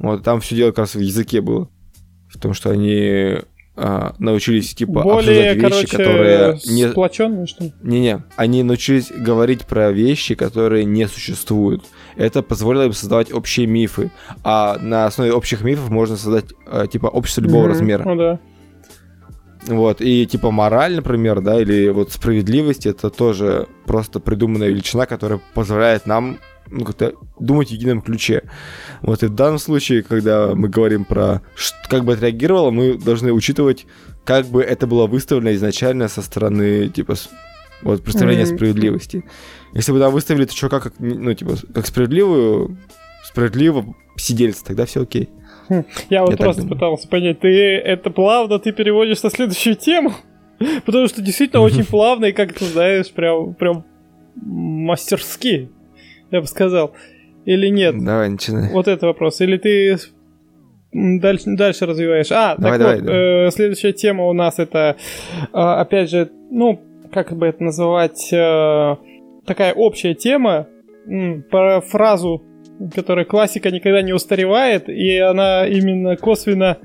[0.00, 1.68] Вот там все дело как раз в языке было.
[2.28, 3.38] В том, что они
[3.76, 7.72] а, научились типа Более, обсуждать вещи, короче, которые не сплоченные, что ли?
[7.82, 11.84] Не-не, они научились говорить про вещи, которые не существуют.
[12.16, 14.10] Это позволило им создавать общие мифы,
[14.42, 17.68] а на основе общих мифов можно создать а, типа общество любого mm-hmm.
[17.68, 18.04] размера.
[18.04, 18.40] Ну да.
[19.66, 25.40] Вот, и типа мораль, например, да, или вот справедливость, это тоже просто придуманная величина, которая
[25.52, 26.38] позволяет нам
[26.70, 28.42] ну, как-то думать в едином ключе.
[29.02, 31.42] Вот и в данном случае, когда мы говорим про
[31.88, 33.86] как бы отреагировало, мы должны учитывать,
[34.24, 37.14] как бы это было выставлено изначально со стороны, типа,
[37.82, 38.56] вот, представления mm-hmm.
[38.56, 39.24] справедливости.
[39.74, 42.76] Если бы там выставили это чувака как, ну, типа, как справедливую,
[43.24, 45.30] справедливо сидельца, тогда все окей.
[45.68, 50.12] Хм, я вот Я просто пытался понять, ты это плавно ты переводишь на следующую тему?
[50.84, 53.84] Потому что действительно очень плавно и как ты знаешь, прям, прям
[54.34, 55.70] мастерски
[56.30, 56.92] я бы сказал.
[57.44, 58.02] Или нет?
[58.02, 58.70] Давай, начинай.
[58.70, 59.40] Вот это вопрос.
[59.40, 59.96] Или ты
[60.92, 62.30] дальше, дальше развиваешь?
[62.30, 63.46] А, давай, так давай, вот, давай.
[63.46, 64.96] Э, следующая тема у нас это,
[65.40, 66.80] э, опять же, ну,
[67.12, 68.96] как бы это называть, э,
[69.46, 70.68] такая общая тема,
[71.06, 72.42] м, про фразу,
[72.94, 76.78] которая классика никогда не устаревает, и она именно косвенно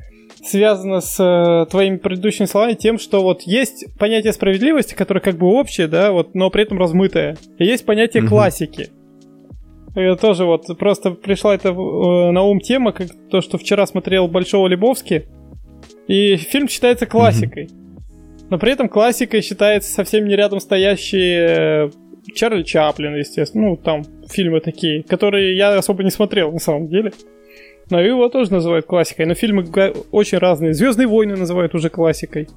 [0.43, 5.47] связано с э, твоими предыдущими словами тем, что вот есть понятие справедливости, которое как бы
[5.47, 7.37] общее, да, вот, но при этом размытое.
[7.57, 8.27] И есть понятие mm-hmm.
[8.27, 8.89] классики.
[9.95, 14.27] Я тоже вот просто пришла это э, на ум тема, как то, что вчера смотрел
[14.27, 15.25] Большого Лебовски,
[16.07, 17.65] и фильм считается классикой.
[17.65, 17.85] Mm-hmm.
[18.49, 21.89] Но при этом классикой считается совсем не рядом стоящие э,
[22.35, 23.69] Чарли Чаплин, естественно.
[23.69, 27.11] Ну, там фильмы такие, которые я особо не смотрел на самом деле.
[27.89, 29.25] Но его тоже называют классикой.
[29.25, 29.65] Но фильмы
[30.11, 30.73] очень разные.
[30.73, 32.47] Звездные войны называют уже классикой.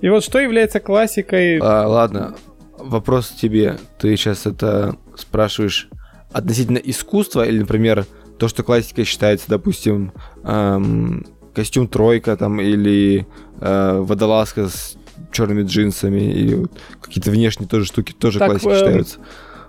[0.00, 1.58] И вот что является классикой?
[1.58, 2.34] А, ладно,
[2.78, 3.76] вопрос тебе.
[3.98, 5.88] Ты сейчас это спрашиваешь
[6.32, 8.06] относительно искусства, или, например,
[8.38, 10.12] то, что классикой считается, допустим,
[10.44, 13.26] эм, костюм тройка там или
[13.60, 14.96] э, водолазка с
[15.30, 19.18] черными джинсами или вот, какие-то внешние тоже штуки тоже так, классикой э, считаются.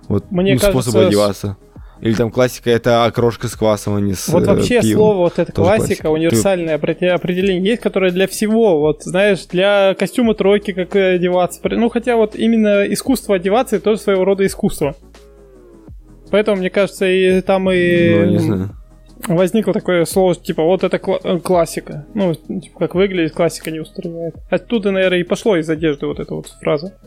[0.07, 1.57] Вот мне ну, кажется, одеваться.
[2.01, 4.97] Или там классика это окрошка с квасом, а не с Вот вообще пивом.
[4.97, 7.07] слово вот это классика, классика, универсальное Ты...
[7.07, 11.61] определение есть, которое для всего, вот знаешь, для костюма тройки как одеваться.
[11.63, 14.97] Ну хотя вот именно искусство одеваться это тоже своего рода искусство.
[16.33, 18.09] Поэтому, мне кажется, и там и...
[18.09, 18.69] Ну, не знаю.
[19.27, 22.07] Возникло такое слово, типа, вот это кла- э, классика.
[22.15, 24.33] Ну, типа, как выглядит, классика не устраивает.
[24.49, 26.97] Оттуда, наверное, и пошло из одежды вот эта вот фраза.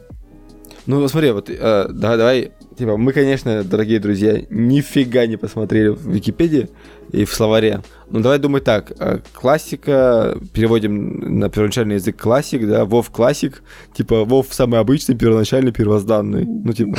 [0.87, 6.07] Ну, смотри, вот, э, давай, давай, типа, мы, конечно, дорогие друзья, нифига не посмотрели в
[6.07, 6.69] Википедии
[7.11, 7.83] и в словаре.
[8.09, 14.25] Ну, давай думать так, э, классика, переводим на первоначальный язык классик, да, Вов классик, типа,
[14.25, 16.97] Вов самый обычный, первоначальный, первозданный, ну, типа...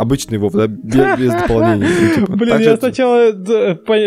[0.00, 1.86] Обычный Вов, да, без, без дополнений.
[1.86, 3.32] Ну, типа, Блин, так я же- сначала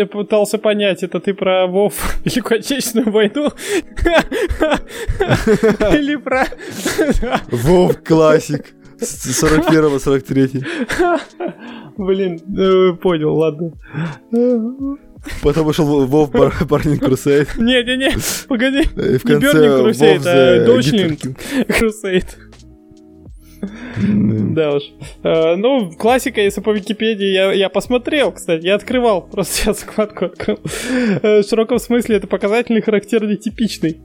[0.06, 3.50] пытался понять, это ты про Вов Великую Отечественную войну?
[5.96, 6.46] Или про...
[7.50, 8.74] Вов классик.
[8.98, 10.64] С 41-43.
[11.96, 13.72] Блин, э, понял, ладно.
[15.42, 17.56] Потом вышел Вов Барнинг Крусейд.
[17.56, 18.12] Не-не-не,
[18.48, 18.82] погоди.
[18.82, 21.18] В Не конце Burning Crusade, Вов а the Dodgeling
[23.98, 24.82] Да уж.
[25.22, 30.26] Э, Ну, классика, если по Википедии, я, я посмотрел, кстати, я открывал, просто сейчас вкладку
[30.26, 30.58] открыл.
[31.22, 34.00] Э, В широком смысле это показательный, характерный, типичный.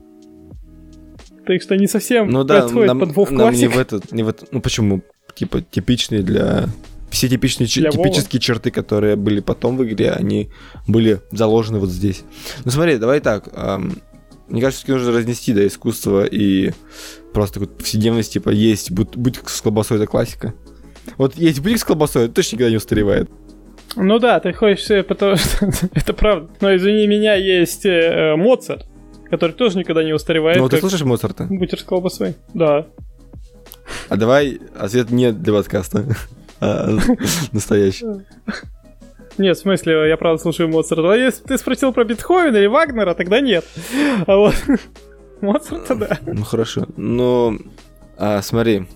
[1.46, 4.22] Так что не совсем Ну да, подходит нам, под Вов нам не в этот, не
[4.22, 5.02] в этот, ну почему,
[5.34, 6.66] типа типичные для
[7.10, 8.04] все типичные Для Вова?
[8.04, 10.50] типические черты, которые были потом в игре, они
[10.86, 12.22] были заложены вот здесь.
[12.64, 13.48] Ну смотри, давай так.
[13.52, 13.94] ам,
[14.50, 16.72] мне кажется, все-таки нужно разнести да, искусство и
[17.32, 20.54] просто такую повседневность, типа есть будь, будь с колбасой, это классика.
[21.16, 23.30] Вот есть будик с колбасой, это точно никогда не устаревает.
[23.96, 26.48] Ну да, ты хочешь, э, потому что это правда.
[26.60, 28.86] Но извини меня, есть э, э, Моцарт,
[29.28, 30.58] который тоже никогда не устаревает.
[30.58, 31.44] Ну, ты слышишь Моцарта?
[31.44, 32.34] Бутер с колбасой.
[32.54, 32.86] Да.
[34.08, 36.04] А давай ответ не для подкаста,
[36.60, 36.98] а
[37.52, 38.06] настоящий.
[39.40, 41.12] Нет, в смысле, я правда слушаю Моцарта.
[41.12, 43.64] А если ты спросил про Бетховена или Вагнера, тогда нет.
[44.26, 44.54] А вот
[45.40, 46.18] Моцарта, да.
[46.26, 46.86] Ну хорошо.
[46.98, 47.56] Но
[48.18, 48.86] а, смотри,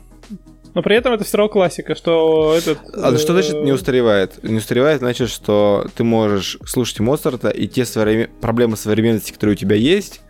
[0.74, 2.78] Но при этом это все равно классика, что этот...
[2.92, 4.42] А ну что значит не э, устаревает?
[4.42, 9.58] Не устаревает значит, что ты можешь слушать Моцарта, и те современ- проблемы современности, которые у
[9.58, 10.20] тебя есть,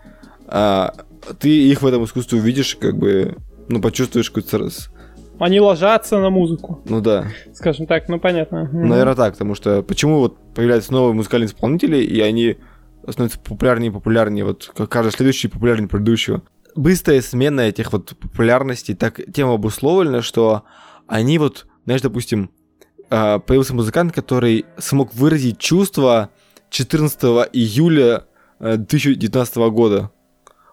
[0.46, 0.94] а,
[1.40, 3.35] ты их в этом искусстве увидишь, как бы,
[3.66, 4.68] ну, почувствуешь какой-то...
[5.38, 8.68] Они ложатся на музыку, Ну да, скажем так, ну понятно.
[8.73, 12.57] Наверное так, потому что почему вот появляются новые музыкальные исполнители, и они
[13.09, 16.42] становятся популярнее и популярнее, вот как каждый следующий популярнее предыдущего.
[16.77, 20.64] Быстрая смена этих вот популярностей так тем обусловлена, что
[21.07, 22.51] они вот, знаешь, допустим,
[23.11, 26.31] а, появился музыкант, который смог выразить чувства
[26.70, 27.20] 14
[27.53, 28.25] июля
[28.59, 30.11] э, 2019 года.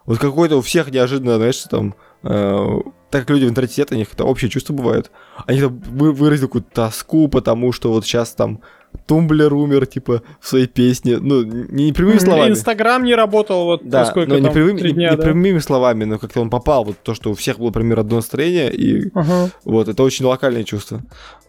[0.04, 1.94] Вот какой-то у всех неожиданно, знаешь, там,
[2.24, 2.80] э,
[3.12, 5.10] так как люди в интернете сидят, у них это общее чувство бывает.
[5.46, 8.60] Они там вы- выразили какую-то тоску, потому что вот сейчас там
[9.06, 11.16] Тумблер умер, типа, в своей песне.
[11.18, 12.50] Ну, не, не прямыми словами.
[12.50, 15.22] Инстаграм не работал вот Да, сколько но не, там, прямыми, не- дня, не да?
[15.22, 16.84] прямыми словами, но как-то он попал.
[16.84, 19.50] Вот то, что у всех было примерно одно настроение, и Ага.
[19.64, 21.00] вот, это очень локальное чувство.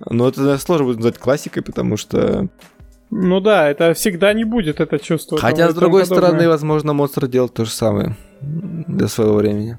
[0.09, 2.47] Но это наверное, сложно будет назвать классикой, потому что...
[3.11, 5.37] Ну да, это всегда не будет это чувство.
[5.37, 6.29] Хотя, там с другой тому подобное.
[6.31, 9.77] стороны, возможно, Моцарт делал то же самое для своего времени.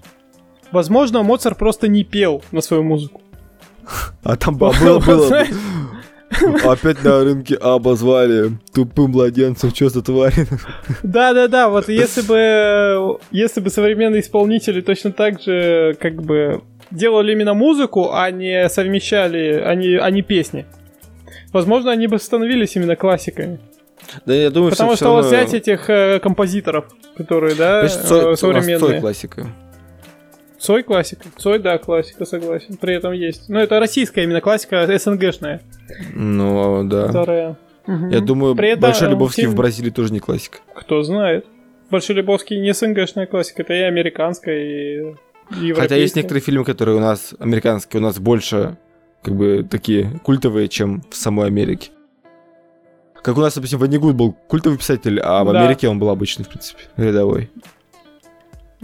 [0.74, 3.22] Возможно, Моцарт просто не пел на свою музыку.
[4.24, 5.44] А там было, было, было.
[6.64, 10.34] Опять на рынке обозвали тупым младенцем, что за тварь.
[11.04, 17.54] Да-да-да, вот если бы, если бы современные исполнители точно так же, как бы, делали именно
[17.54, 20.66] музыку, а не совмещали, а не, а не песни,
[21.52, 23.60] возможно, они бы становились именно классиками.
[24.26, 28.36] Да, я думаю, Потому что, вот равно- взять этих э, композиторов, которые, да, Цой- э,
[28.36, 29.00] современные.
[29.00, 29.46] классика.
[30.64, 31.26] Цой классика.
[31.36, 32.78] Цой, да, классика, согласен.
[32.78, 33.50] При этом есть.
[33.50, 35.60] Но это российская именно классика, СНГшная,
[36.14, 37.08] Ну, да.
[37.08, 37.56] которая...
[37.86, 38.08] Мгм.
[38.08, 40.60] Я думаю, При этом, Большой Любовский в Бразилии тоже не классика.
[40.74, 41.44] Кто знает.
[41.90, 44.96] Большой Любовский не СНГшная классика, это и американская, и
[45.50, 45.74] европейская.
[45.82, 48.78] Хотя есть некоторые фильмы, которые у нас американские, у нас больше
[49.22, 51.90] как бы такие культовые, чем в самой Америке.
[53.22, 55.60] Как у нас, допустим, Ванигут был культовый писатель, а в Да.
[55.60, 57.50] Америке он был обычный, в принципе, рядовой.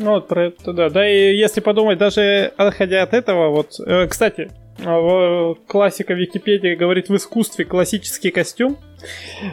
[0.01, 0.89] Ну, вот про это, да.
[0.89, 4.51] Да и если подумать, даже отходя от этого, вот, э, кстати,
[4.83, 8.79] а, классика Википедии говорит в искусстве классический костюм.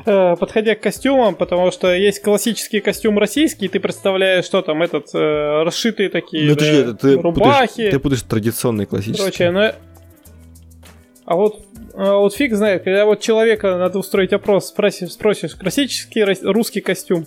[0.05, 5.13] Э, подходя к костюмам, потому что есть классический костюм российский, ты представляешь, что там, этот,
[5.13, 9.21] э, расшитые такие Ну, да, это ты рубахи, путаешь, ты путаешь традиционный классический.
[9.21, 9.71] прочее, но...
[11.25, 16.23] А вот, а вот фиг знает, когда вот человека надо устроить опрос, спросишь, спросишь, классический
[16.23, 17.25] русский костюм.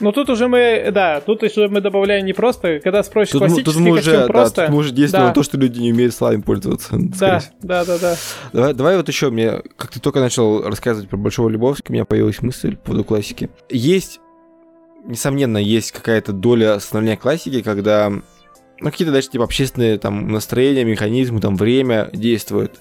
[0.00, 3.64] Но тут уже мы, да, тут уже мы добавляем не просто, когда спросишь Тут, классический
[3.64, 4.62] тут мы костюм уже, да, просто.
[4.62, 5.28] тут мы уже действуем Да.
[5.28, 6.96] на то, что люди не умеют словами пользоваться.
[6.98, 8.16] да, да, да, да.
[8.52, 12.04] Давай, давай вот еще мне, как ты только начал рассказывать про Большого Любовского, у меня
[12.04, 13.48] появилась мысль по поводу классики.
[13.70, 14.20] Есть,
[15.06, 21.40] несомненно, есть какая-то доля становления классики, когда ну, какие-то даже типа общественные там настроения, механизмы,
[21.40, 22.80] там время действуют.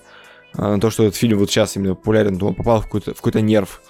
[0.57, 3.17] А, то, что этот фильм вот сейчас именно популярен, то он попал в какой-то, в
[3.17, 3.81] какой-то нерв.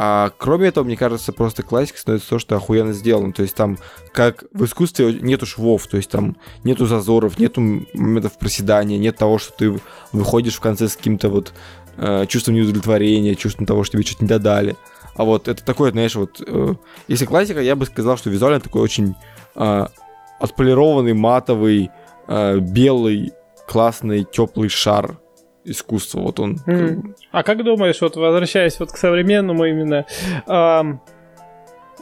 [0.00, 3.32] А кроме этого, мне кажется, просто классика становится то, что охуенно сделано.
[3.32, 3.78] То есть там,
[4.12, 7.60] как в искусстве, нету швов, то есть там нету зазоров, нету
[7.94, 9.80] моментов проседания, нет того, что ты
[10.12, 11.52] выходишь в конце с каким-то вот
[11.96, 14.76] э, чувством неудовлетворения, чувством того, что тебе что-то не додали.
[15.16, 16.40] А вот это такое, знаешь, вот...
[16.46, 16.74] Э,
[17.08, 19.16] если классика, я бы сказал, что визуально такой очень
[19.56, 19.86] э,
[20.38, 21.90] отполированный, матовый,
[22.28, 23.32] э, белый,
[23.66, 25.18] классный, теплый шар
[25.68, 26.20] искусства.
[26.20, 26.56] Вот он.
[26.66, 27.14] Mm.
[27.30, 30.06] А как думаешь, вот возвращаясь вот к современному именно,
[30.46, 31.00] эм,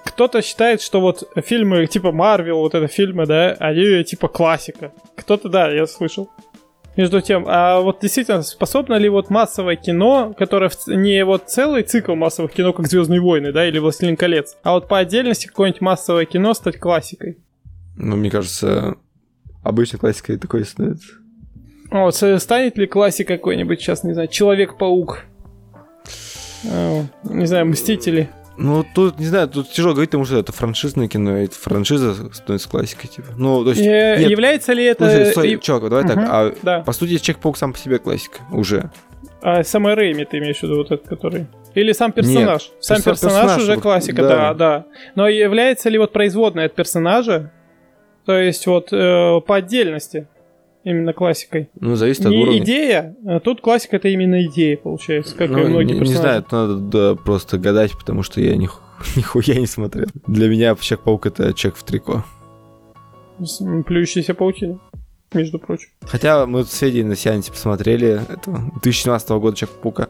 [0.05, 4.92] кто-то считает, что вот фильмы типа Марвел, вот это фильмы, да, они типа классика.
[5.16, 6.31] Кто-то, да, я слышал.
[6.96, 12.14] Между тем, а вот действительно, способно ли вот массовое кино, которое не вот целый цикл
[12.14, 16.24] массовых кино, как Звездные войны, да, или Властелин колец, а вот по отдельности какое-нибудь массовое
[16.24, 17.37] кино стать классикой?
[17.96, 18.96] Ну, мне кажется,
[19.62, 21.09] обычно классикой такое становится.
[21.90, 25.25] Вот, станет ли классик какой-нибудь сейчас, не знаю, Человек-паук?
[26.70, 28.29] А, не знаю, Мстители.
[28.59, 32.68] Ну, тут, не знаю, тут тяжело говорить, потому что это франшизное кино, и франшиза становится
[32.68, 33.29] классикой, типа.
[33.37, 33.83] Ну, то есть...
[33.83, 35.11] Э, нет, является ли это...
[35.11, 35.61] Слушай, стой, и...
[35.61, 36.81] чувак, давай угу, так, а да.
[36.81, 38.90] по сути Человек-паук сам по себе классика уже.
[39.42, 41.46] А Сэма Рэйми ты имеешь в виду, вот этот, который...
[41.75, 42.70] Или сам персонаж?
[42.70, 44.29] Нет, сам, персонаж, персонаж уже классика, да.
[44.29, 44.85] да, да.
[45.14, 47.53] Но является ли вот производная от персонажа,
[48.25, 50.27] то есть вот э, по отдельности?
[50.87, 51.68] Именно классикой.
[51.81, 52.62] Ну, зависит от не уровня.
[52.62, 56.12] идея, а тут классика это именно идея, получается, как ну, и многие не, персонажи.
[56.12, 58.68] Не знаю, это надо да, просто гадать, потому что я ни,
[59.16, 60.07] нихуя не смотрел.
[60.29, 62.25] Для меня Человек-паук это человек в трико.
[63.87, 64.79] Плюющиеся пауки,
[65.35, 65.88] между прочим.
[66.03, 70.09] Хотя мы с Федей на сеансе посмотрели этого 2017 года Человек-паука.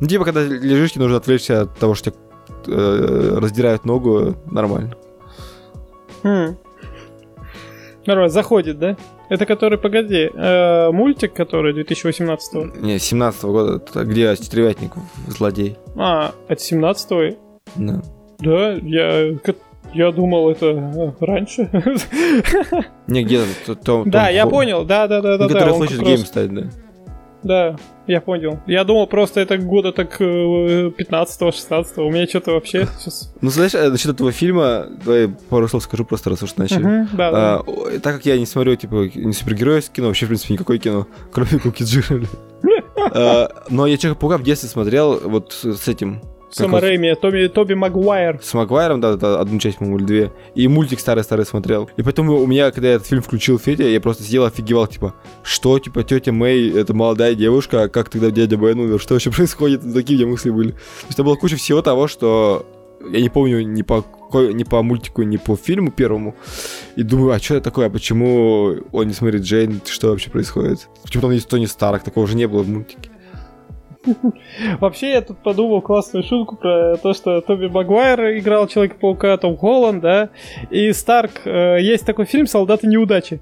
[0.00, 2.20] Ну, типа, когда лежишь, нужно отвлечься от того, что тебе
[2.66, 4.96] э, раздирают ногу, нормально.
[6.24, 6.56] Хм.
[8.06, 8.96] Нормально, заходит, да?
[9.30, 12.80] Это который, погоди, э, мультик, который 2018-го?
[12.80, 14.92] Не, 17-го года, где Стервятник
[15.28, 15.76] злодей.
[15.96, 17.36] А, это 17-го?
[17.76, 18.02] Да.
[18.40, 19.38] Да, я,
[19.94, 21.70] я думал, это э, раньше.
[23.06, 25.46] Не, где-то Да, я понял, да, да, да, да.
[25.46, 26.62] Который хочет гейм стать, да.
[27.42, 27.76] Да,
[28.06, 28.60] я понял.
[28.66, 31.86] Я думал, просто это года так 15-16.
[31.96, 33.32] Э, У меня что-то вообще сейчас...
[33.40, 37.06] Ну, знаешь, э, насчет этого фильма, давай пару слов скажу просто, раз уж начали.
[37.12, 38.00] Да, а, да.
[38.00, 41.58] Так как я не смотрю, типа, не супергеройское кино, вообще, в принципе, никакое кино, кроме
[41.58, 42.26] Куки Джира.
[43.70, 48.40] Но я Человека-паука в детстве смотрел вот с этим, Сэма Рэйми, Тоби, Тоби Магуайр.
[48.42, 50.32] С Магуайром, да, да, одну часть, по-моему, или две.
[50.54, 51.88] И мультик старый-старый смотрел.
[51.96, 55.14] И потом у меня, когда я этот фильм включил Федя, я просто сидел, офигевал, типа,
[55.42, 59.30] что, типа, тетя Мэй, это молодая девушка, а как тогда дядя Бен умер, что вообще
[59.36, 59.80] происходит?
[59.94, 60.72] Такие у меня мысли были.
[60.72, 62.66] То есть там была куча всего того, что
[63.08, 66.34] я не помню ни по, ни по мультику, ни по фильму первому.
[66.96, 67.88] И думаю, а что это такое?
[67.88, 69.80] Почему он не смотрит Джейн?
[69.86, 70.88] Что вообще происходит?
[71.02, 72.02] Почему там есть Тони Старк?
[72.02, 73.09] Такого же не было в мультике.
[74.80, 80.00] Вообще, я тут подумал классную шутку про то, что Тоби Магуайр играл Человека-паука, Том Холланд,
[80.00, 80.30] да,
[80.70, 81.42] и Старк.
[81.44, 83.40] Э, есть такой фильм «Солдаты неудачи».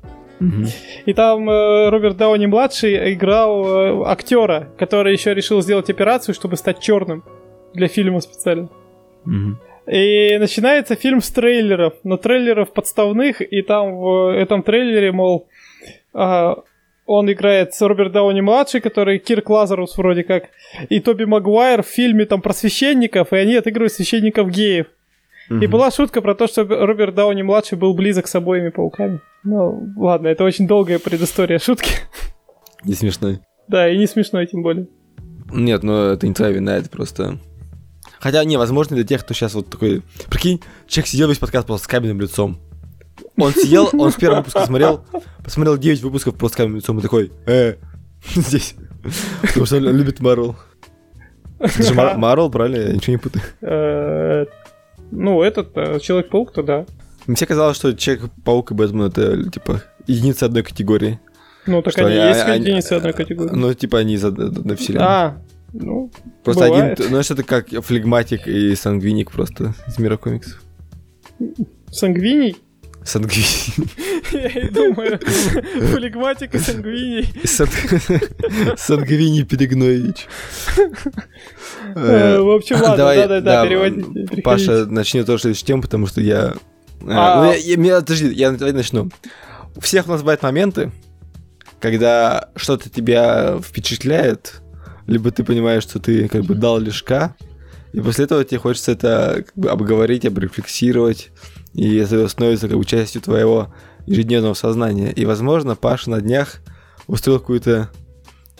[1.05, 6.57] И там э, Роберт Дауни младший играл э, актера, который еще решил сделать операцию, чтобы
[6.57, 7.25] стать черным
[7.75, 8.68] для фильма специально.
[9.90, 15.49] И начинается фильм с трейлеров, но трейлеров подставных, и там в этом трейлере, мол,
[16.12, 16.59] а,
[17.09, 20.51] он играет с Роберт Дауни младший, который Кирк Лазарус вроде как,
[20.90, 24.88] и Тоби Магуайр в фильме там про священников, и они отыгрывают священников геев.
[25.49, 25.61] Угу.
[25.61, 29.21] И была шутка про то, что Роберт Дауни младший был близок с обоими пауками.
[29.42, 31.92] Ну, ладно, это очень долгая предыстория шутки.
[32.85, 33.40] Не смешной.
[33.68, 34.87] Да, и не смешной тем более.
[35.51, 37.38] Нет, ну это не твоя вина, это просто...
[38.21, 40.03] Хотя, не, возможно, для тех, кто сейчас вот такой...
[40.29, 42.59] Прикинь, человек сидел весь подкаст просто с каменным лицом.
[43.38, 45.05] Он сидел, он с первого выпуска смотрел,
[45.44, 47.77] посмотрел 9 выпусков просто каменным лицом и такой, э,
[48.35, 48.74] здесь.
[49.42, 50.57] Потому что он любит Марвел.
[51.59, 52.77] Это же Марвел, правильно?
[52.77, 53.44] Я ничего не путаю.
[53.61, 54.46] Э,
[55.11, 56.87] ну, этот э, Человек-паук-то да.
[57.27, 61.20] Мне все казалось, что Человек-паук и Бэтмен это, типа, единицы одной категории.
[61.66, 63.51] Ну, так они, есть единицы одной категории.
[63.55, 65.07] Ну, типа, они из одной вселенной.
[65.07, 65.37] А,
[65.72, 66.11] ну,
[66.44, 70.62] Просто один, знаешь, это как флегматик и сангвиник просто из мира комиксов.
[71.90, 72.57] Сангвиний?
[73.09, 73.88] Сангвини.
[74.33, 77.25] Я и думаю, флегматик и сангвини.
[78.77, 80.27] Сангвини Перегноевич.
[81.94, 84.42] Э, в общем, ладно, да-да-да, переводите.
[84.42, 86.55] Паша, начни тоже с тем, потому что я...
[87.01, 87.55] Э, а.
[87.77, 89.11] Ну, подожди, я начну.
[89.75, 90.92] У всех у нас бывают моменты,
[91.81, 94.61] когда что-то тебя впечатляет,
[95.07, 97.35] либо ты понимаешь, что ты как бы дал лишка,
[97.92, 101.31] и после этого тебе хочется это как бы обговорить, обрефлексировать,
[101.75, 103.73] и это становится как бы частью твоего
[104.07, 105.11] ежедневного сознания.
[105.13, 106.61] И, возможно, Паша на днях
[107.07, 107.91] устроил какую-то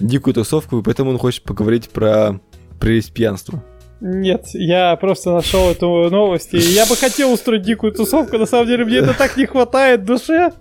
[0.01, 2.41] дикую тусовку, и поэтому он хочет поговорить про
[2.81, 3.63] прелесть пьянства.
[4.01, 6.55] Нет, я просто нашел эту новость.
[6.55, 8.39] И я бы хотел устроить дикую тусовку.
[8.39, 10.53] На самом деле, мне это так не хватает душе.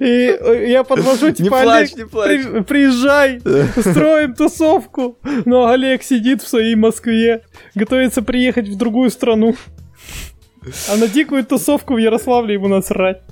[0.00, 0.38] И
[0.70, 2.30] я подвожу, типа, Не плачь, Олег, не плачь.
[2.46, 3.42] при- приезжай,
[3.76, 5.18] устроим тусовку.
[5.44, 7.42] Но Олег сидит в своей Москве,
[7.74, 9.54] готовится приехать в другую страну.
[10.88, 13.22] А на дикую тусовку в Ярославле ему насрать.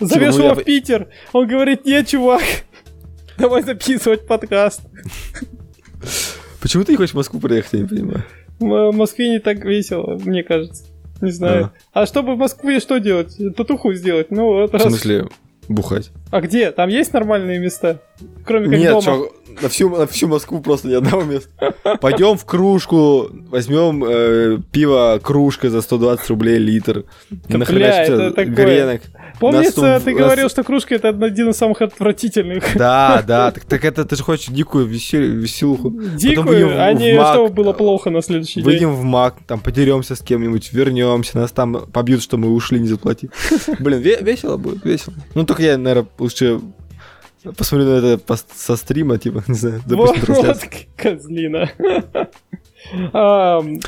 [0.00, 2.42] Зовешь ну, его в Питер, он говорит, нет, чувак,
[3.38, 4.82] давай записывать подкаст.
[6.60, 8.24] Почему ты не хочешь в Москву приехать, я не понимаю.
[8.60, 10.84] В Москве не так весело, мне кажется.
[11.20, 11.72] Не знаю.
[11.92, 13.36] А чтобы в Москве что делать?
[13.56, 14.30] Татуху сделать?
[14.30, 14.82] Ну, вот В раз.
[14.84, 15.28] смысле,
[15.68, 16.10] бухать?
[16.30, 16.70] А где?
[16.72, 18.00] Там есть нормальные места?
[18.44, 19.02] Кроме как Нет, дома.
[19.02, 19.30] чувак,
[19.62, 21.74] на всю, на всю Москву просто ни одного места.
[22.00, 27.04] Пойдем в кружку, возьмем э, пиво кружка за 120 рублей литр.
[27.30, 28.54] Да, бля, это такое.
[28.54, 29.02] гренок.
[29.38, 32.64] Помнится, ты говорил, что кружка это один из самых отвратительных.
[32.74, 35.90] Да, да, так, так это ты же хочешь дикую весел- веселуху.
[36.16, 38.64] Дикую, а не чтобы было плохо на следующий день.
[38.64, 42.88] Выйдем в МАК, там подеремся с кем-нибудь, вернемся, нас там побьют, что мы ушли, не
[42.88, 43.30] заплатив.
[43.80, 45.14] Блин, ве- весело будет, весело.
[45.34, 46.60] Ну, только я, наверное, лучше
[47.56, 50.58] посмотрю на это со стрима, типа, не знаю, допустим, вот
[50.96, 51.70] козлина.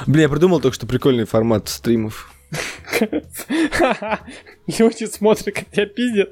[0.07, 2.33] Блин, я придумал только что прикольный формат стримов.
[4.79, 6.31] Люди смотрят, как тебя пиздят.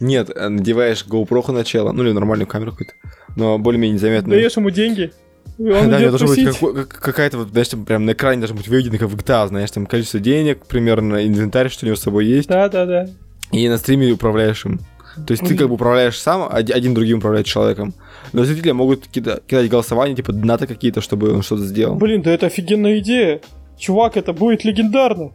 [0.00, 2.92] Нет, э, надеваешь GoPro начало, ну или нормальную камеру какую-то,
[3.36, 4.38] но более-менее незаметную.
[4.40, 5.10] Даешь ему деньги.
[5.58, 8.40] Да, Он у него идет должна быть как- какая-то, вот, знаешь, там прям на экране
[8.40, 11.96] должно быть выведено, как в GTA, знаешь, там количество денег, примерно инвентарь, что у него
[11.96, 13.06] с собой есть, Да, да, да.
[13.52, 14.80] и на стриме управляешь им.
[15.26, 17.94] То есть ты как бы управляешь сам, оди- один другим управляет человеком.
[18.34, 21.94] Но зрители могут кида- кидать голосования, типа донаты какие-то, чтобы он что-то сделал.
[21.94, 23.40] Блин, да это офигенная идея.
[23.78, 25.32] Чувак, это будет легендарно.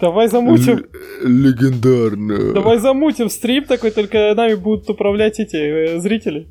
[0.00, 0.78] Давай замутим.
[0.78, 2.52] Л- Легендарно.
[2.52, 6.48] Давай замутим стрим такой, только нами будут управлять эти э, зрители.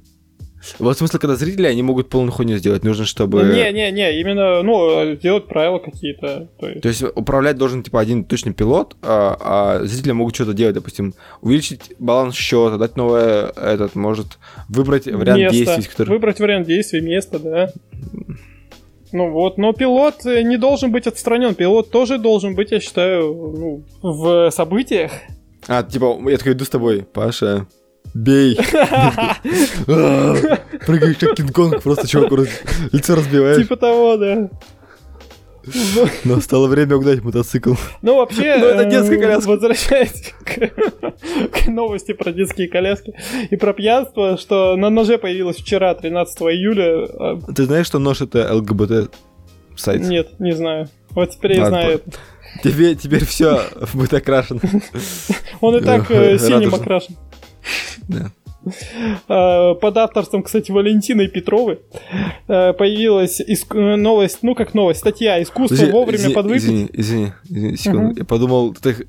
[0.79, 2.83] Вот в смысле, когда зрители, они могут полную хуйню сделать.
[2.83, 3.43] Нужно, чтобы...
[3.43, 6.49] Не-не-не, именно, ну, делать правила какие-то.
[6.59, 6.81] То есть.
[6.81, 11.13] То есть управлять должен типа один точно пилот, а, а зрители могут что-то делать, допустим,
[11.41, 14.39] увеличить баланс счета, дать новое, этот, может
[14.69, 15.57] выбрать вариант место.
[15.57, 16.09] действий, который...
[16.09, 17.71] Выбрать вариант действий, место, да.
[19.15, 21.55] Ну вот, но пилот э, не должен быть отстранен.
[21.55, 25.09] Пилот тоже должен быть, я считаю, ну, в событиях.
[25.69, 27.65] А, типа, я такой иду с тобой, Паша,
[28.13, 28.57] бей.
[29.85, 32.61] Прыгаешь как Кинг-Конг, просто чуваку раз-
[32.91, 33.55] лицо разбиваешь.
[33.55, 34.49] Типа того, да.
[36.23, 37.73] Настало время угнать мотоцикл.
[38.01, 39.49] Ну, вообще, Ну, это э, детская коляска.
[39.49, 43.13] Возвращаясь к, новости про детские коляски
[43.49, 47.05] и про пьянство, что на ноже появилось вчера, 13 июля.
[47.19, 49.11] а, Ты знаешь, что нож это ЛГБТ
[49.75, 50.01] сайт?
[50.01, 50.87] Нет, не знаю.
[51.11, 52.01] Вот теперь я знаю.
[52.63, 53.63] Тебе теперь все
[53.93, 54.61] будет окрашено.
[55.61, 57.15] Он и так э, синим окрашен.
[58.07, 58.31] Да.
[59.27, 61.79] Э, Под авторством, кстати, Валентины Петровой
[62.47, 66.63] э, появилась э, новость, ну как новость, статья «Искусство Подожди, вовремя извини, подвыпить».
[66.63, 68.07] Извини, извини, извини, секунду.
[68.07, 68.17] Мгм.
[68.17, 69.07] Я подумал, ты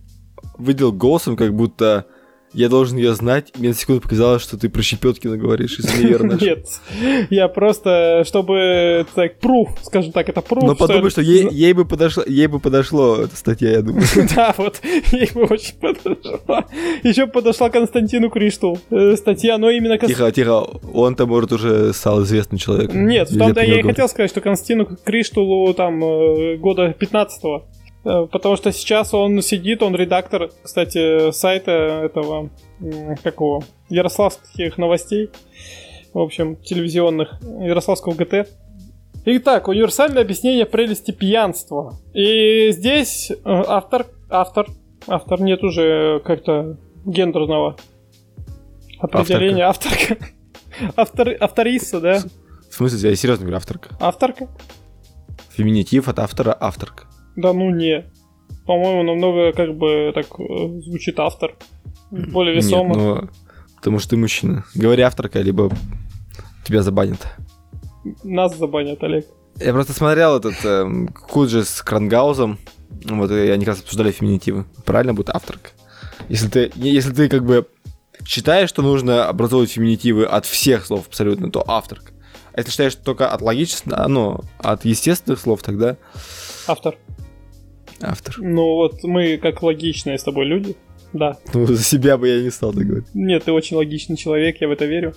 [0.59, 2.07] выделил голосом, как будто
[2.53, 3.53] я должен ее знать.
[3.57, 6.39] Мне на секунду показалось, что ты про Щепеткина говоришь, если неверно.
[6.41, 6.67] Нет,
[7.31, 10.65] я просто, чтобы, так, пруф, скажем так, это пруф.
[10.65, 14.05] Но подумай, что ей, бы подошло, ей бы подошло эта статья, я думаю.
[14.37, 14.81] Да, вот,
[15.13, 16.67] ей бы очень подошла.
[17.03, 19.99] Еще подошла Константину Криштул э, статья, но именно...
[19.99, 23.07] Тихо, тихо, он-то, может, уже стал известным человеком.
[23.07, 27.67] Нет, в том-то я и хотел сказать, что Константину Криштулу там э, года 15-го.
[28.07, 32.51] Э, Потому что сейчас он сидит, он редактор, кстати, сайта этого,
[33.23, 35.31] какого, ярославских новостей,
[36.15, 38.49] в общем, телевизионных, Ярославского ГТ.
[39.25, 41.99] Итак, универсальное объяснение прелести пьянства.
[42.15, 44.69] И здесь э, автор, автор,
[45.09, 47.77] автор, нет уже как-то гендерного
[49.01, 50.17] определения, авторка.
[50.95, 52.21] Автор, авториса, да?
[52.71, 53.97] В смысле, я серьезно говорю, авторка.
[53.99, 54.49] Авторка?
[55.57, 57.07] Феминитив от автора авторка.
[57.37, 58.05] Да ну не.
[58.66, 61.55] По-моему, намного как бы так э, звучит автор.
[62.11, 62.95] Более весомо.
[62.95, 63.28] Нет, ну,
[63.76, 64.64] потому что ты мужчина.
[64.74, 65.70] Говори авторка, либо
[66.64, 67.20] тебя забанят.
[68.24, 69.26] Нас забанят, Олег.
[69.61, 72.59] Я просто смотрел этот эм, Куджи с Крангаузом.
[73.05, 74.64] Вот и они как раз обсуждали феминитивы.
[74.84, 75.70] Правильно будет авторка.
[76.28, 77.66] Если ты, если ты как бы
[78.24, 82.12] считаешь, что нужно образовывать феминитивы от всех слов абсолютно, то авторка.
[82.53, 85.97] А если считаешь только от логических, ну, от естественных слов, тогда
[86.66, 86.97] Автор.
[88.03, 88.35] Автор.
[88.39, 90.77] Ну вот мы как логичные с тобой люди.
[91.13, 91.37] Да.
[91.55, 93.07] Ну, за себя бы я не стал так говорить.
[93.15, 95.15] Нет, ты очень логичный человек, я в это верю.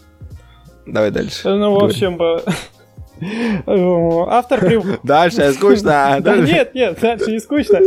[0.86, 1.48] Давай дальше.
[1.48, 2.40] Э, Ну, в общем, э,
[4.30, 4.60] автор...
[4.62, 6.18] при- Дальше, скучно.
[6.22, 7.80] Да нет, нет, дальше не скучно.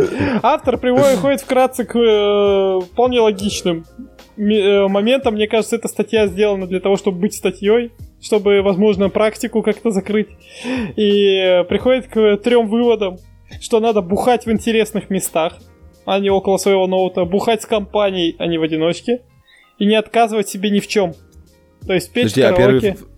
[0.43, 3.85] Автор приводит вкратце к э, вполне логичным
[4.37, 5.35] э, моментам.
[5.35, 7.93] Мне кажется, эта статья сделана для того, чтобы быть статьей.
[8.21, 10.29] чтобы, возможно, практику как-то закрыть.
[10.97, 13.17] И приходит к трем выводам,
[13.61, 15.59] что надо бухать в интересных местах,
[16.05, 19.23] а не около своего ноута, бухать с компанией, а не в одиночке,
[19.79, 21.15] и не отказывать себе ни в чем.
[21.87, 22.63] То есть петь Подожди, караоке.
[22.63, 23.13] А первый,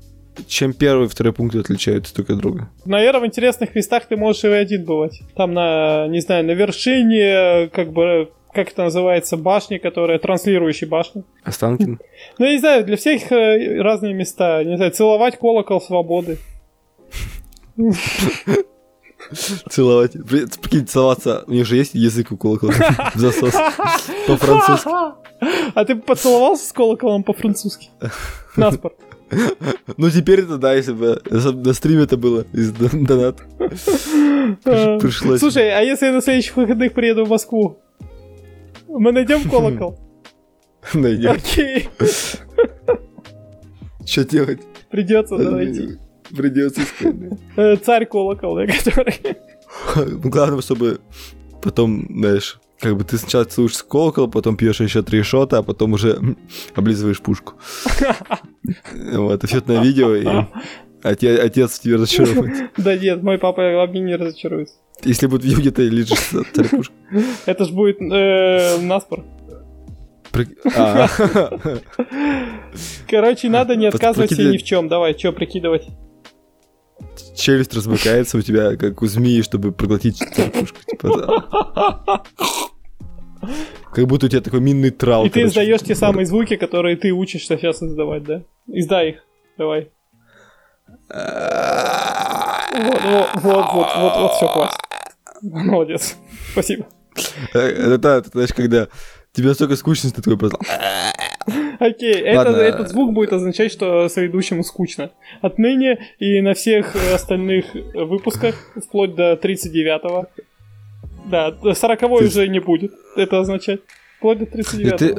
[0.46, 2.70] чем первый и второй пункты отличаются друг от друга?
[2.84, 5.20] Наверное, в интересных местах ты можешь и один бывать.
[5.36, 11.24] Там на, не знаю, на вершине, как бы, как это называется, башни, которая транслирующая башня.
[11.42, 12.00] Останкин?
[12.38, 14.64] Ну, я не знаю, для всех э, разные места.
[14.64, 16.38] Не знаю, целовать колокол свободы.
[19.70, 20.12] Целовать.
[20.12, 21.44] Прикинь, целоваться.
[21.46, 22.74] У них же есть язык у колокола.
[23.14, 23.54] Засос.
[24.26, 24.88] По-французски.
[25.74, 27.90] А ты поцеловался с колоколом по-французски?
[28.56, 28.92] Наспор.
[29.96, 33.42] Ну теперь это да, если бы на стриме это было из донат.
[34.62, 35.40] Пришлось.
[35.40, 37.78] Слушай, а если я на следующих выходных приеду в Москву?
[38.86, 39.98] Мы найдем колокол?
[40.92, 41.32] Найдем.
[41.32, 41.88] Окей.
[44.06, 44.60] Что делать?
[44.90, 45.98] Придется найти.
[46.36, 47.14] Придется искать.
[47.56, 49.14] Э, царь колокол, который.
[49.96, 51.00] Ну, главное, чтобы
[51.62, 55.92] потом, знаешь, как бы ты сначала целуешь колокол, потом пьешь еще три шота, а потом
[55.92, 56.18] уже
[56.74, 57.54] облизываешь пушку.
[59.12, 60.26] Вот, и все это на видео, и
[61.02, 62.70] отец, отец тебя разочарует.
[62.76, 64.74] Да нет, мой папа во мне не разочаруется.
[65.02, 66.18] Если будет видео, где-то лежит
[66.54, 66.94] царь-пушка.
[67.46, 69.24] Это ж будет э, наспор.
[70.74, 71.08] А.
[73.08, 74.88] Короче, надо не отказывать себе ни в чем.
[74.88, 75.86] Давай, что прикидывать?
[77.36, 80.78] Челюсть размыкается у тебя, как у змеи, чтобы проглотить царпушку.
[80.88, 82.24] Типа,
[83.92, 85.26] Как будто у тебя такой минный трал.
[85.26, 88.42] И ты издаешь те самые звуки, которые ты учишься сейчас издавать, да?
[88.66, 89.24] Издай их.
[89.58, 89.90] Давай.
[92.76, 94.76] Вот, вот, вот, вот, вот, вот, все, класс.
[95.42, 96.16] Молодец.
[96.52, 96.86] Спасибо.
[97.52, 98.88] Э, это, знаешь, когда
[99.32, 100.58] тебе столько скучно, ты такой просто...
[101.84, 105.10] Окей, это, этот звук будет означать, что соведущему скучно.
[105.42, 110.28] Отныне и на всех остальных выпусках, вплоть до 39-го,
[111.26, 112.24] да, 40-й ты...
[112.24, 113.80] уже не будет это означать.
[114.16, 114.96] Вплоть до 39-го.
[114.96, 115.14] Ты,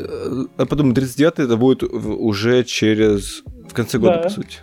[0.58, 3.44] э, подумай, 39-й это будет уже через...
[3.70, 4.22] в конце года, да.
[4.24, 4.60] по сути.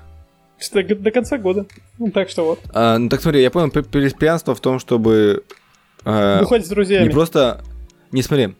[0.73, 1.67] До конца года.
[1.99, 2.61] Ну, так что вот.
[2.73, 5.45] А, ну так смотри, я понял, пианство в том, чтобы...
[6.05, 7.05] Э, Выходить с друзьями.
[7.05, 7.61] Не просто...
[8.11, 8.55] Не смотри,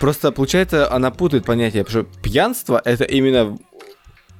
[0.00, 3.58] Просто получается, она путает понятие, потому что пьянство это именно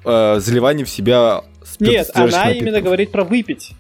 [0.07, 1.45] э, заливание в себя
[1.79, 2.57] Нет, она напитков.
[2.57, 3.73] именно говорит про выпить.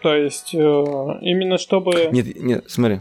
[0.00, 2.08] То есть, э, именно чтобы...
[2.12, 3.00] Нет, нет, смотри.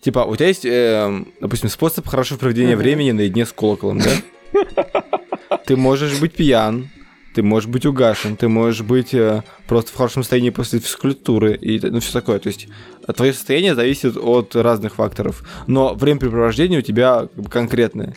[0.00, 5.58] Типа, у тебя есть, э, допустим, способ хорошего проведения времени наедине с колоколом, да?
[5.66, 6.88] Ты можешь быть пьян,
[7.38, 11.78] ты можешь быть угашен, ты можешь быть э, просто в хорошем состоянии после физкультуры и
[11.78, 12.40] ну все такое.
[12.40, 12.66] То есть
[13.06, 18.16] э, твое состояние зависит от разных факторов, но времяпрепровождение у тебя как бы, конкретное.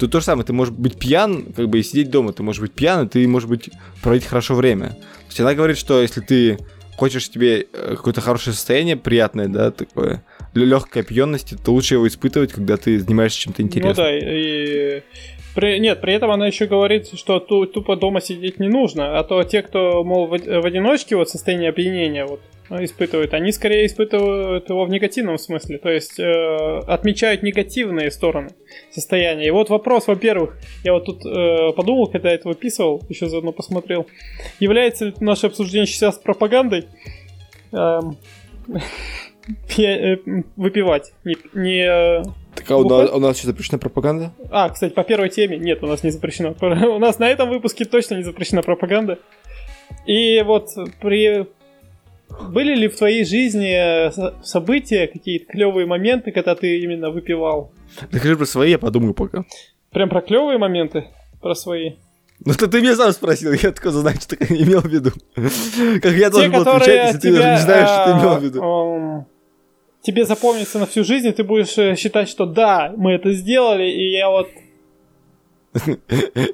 [0.00, 2.60] Тут то же самое, ты можешь быть пьян, как бы и сидеть дома, ты можешь
[2.60, 3.70] быть пьян, и ты можешь быть
[4.02, 4.88] проводить хорошо время.
[4.88, 6.58] То есть она говорит, что если ты
[6.96, 12.52] хочешь тебе э, какое-то хорошее состояние, приятное, да, такое, легкой опьянности, то лучше его испытывать,
[12.52, 13.94] когда ты занимаешься чем-то интересным.
[13.96, 15.02] Ну да, и
[15.56, 19.24] при, нет, при этом она еще говорит, что ту, тупо дома сидеть не нужно, а
[19.24, 24.68] то те, кто, мол, в, в одиночке вот состояние опьянения вот испытывают, они скорее испытывают
[24.68, 28.50] его в негативном смысле, то есть э, отмечают негативные стороны
[28.90, 29.46] состояния.
[29.46, 34.06] И вот вопрос, во-первых, я вот тут э, подумал, когда это выписывал, еще заодно посмотрел,
[34.60, 36.84] является ли наше обсуждение сейчас пропагандой?
[37.72, 38.18] Эм,
[39.78, 40.16] э,
[40.56, 42.22] выпивать, не, не
[42.66, 44.32] так а у нас, у нас что, запрещена пропаганда?
[44.50, 46.54] А, кстати, по первой теме нет, у нас не запрещена.
[46.60, 49.18] У нас на этом выпуске точно не запрещена пропаганда.
[50.04, 51.46] И вот при...
[52.48, 54.10] Были ли в твоей жизни э,
[54.42, 57.72] события, какие-то клевые моменты, когда ты именно выпивал?
[58.10, 59.44] Расскажи про свои, я подумаю пока.
[59.92, 61.06] Прям про клевые моменты?
[61.40, 61.92] Про свои?
[62.44, 65.12] Ну ты, ты меня сам спросил, я только знаю, что ты имел в виду.
[66.02, 69.26] Как я должен был отвечать, если ты даже не знаешь, что ты имел в виду
[70.06, 73.90] тебе запомнится на всю жизнь, и ты будешь э, считать, что да, мы это сделали,
[73.90, 74.48] и я вот...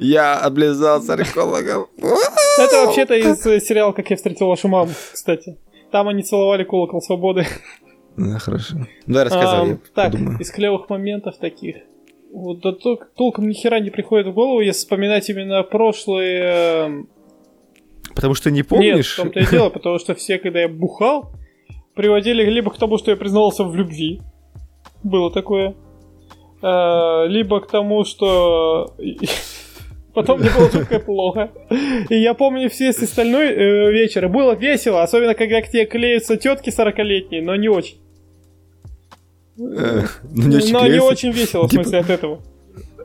[0.01, 1.87] Я облизался рекологом.
[2.59, 5.59] Это вообще-то из э, сериала «Как я встретил вашу маму», кстати.
[5.93, 7.47] Там они целовали колокол свободы.
[8.17, 8.77] Ну, хорошо.
[9.07, 9.79] Давай рассказывай.
[9.95, 11.77] Так, из клевых моментов таких.
[12.33, 12.73] Вот, да
[13.15, 16.43] толком ни хера не приходит в голову, если вспоминать именно прошлые...
[16.43, 17.09] Эм,
[18.15, 18.95] потому что не помнишь?
[18.95, 21.33] Нет, в том-то и дело, потому что все, когда я бухал,
[21.95, 24.21] приводили либо к тому, что я признавался в любви.
[25.03, 25.75] Было такое.
[26.63, 28.95] А, либо к тому, что
[30.15, 31.51] потом мне было жутко плохо.
[32.09, 34.29] И я помню все остальной э, вечера.
[34.29, 37.99] Было весело, особенно когда к тебе клеются тетки 40-летние, но не очень.
[39.59, 42.41] Э, ну, не очень но не очень весело, в типа смысле, от этого.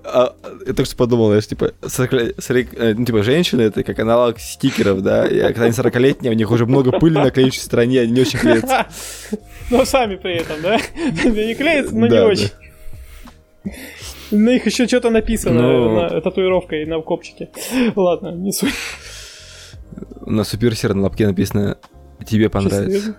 [0.07, 0.35] А,
[0.65, 4.39] я только что подумал, знаешь, типа, 40, 40, э, ну, типа, женщины, это как аналог
[4.39, 8.11] стикеров, да, и когда они 40-летние, у них уже много пыли на клеющей стороне, они
[8.13, 8.85] не очень клеятся.
[9.69, 10.77] Но сами при этом, да?
[11.25, 12.51] Не клеятся, но не очень.
[14.31, 16.01] На них еще что-то написано Ну.
[16.01, 17.49] на- татуировкой на копчике.
[17.95, 18.73] Ладно, не суть.
[20.25, 21.77] На суперсер на лапке написано
[22.25, 23.15] «Тебе понравится».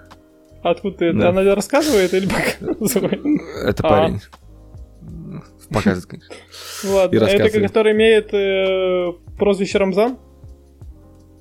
[0.62, 1.12] Откуда ты?
[1.12, 1.28] Да.
[1.30, 3.20] Она рассказывает или показывает?
[3.64, 3.89] Это А.
[3.89, 4.20] парень.
[5.70, 6.34] Показывает, конечно.
[6.84, 7.26] Ладно, И это
[7.62, 10.18] который имеет э, прозвище Рамзан?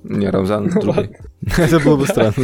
[0.04, 1.10] Не, Рамзан, другой.
[1.58, 2.34] Это было бы странно.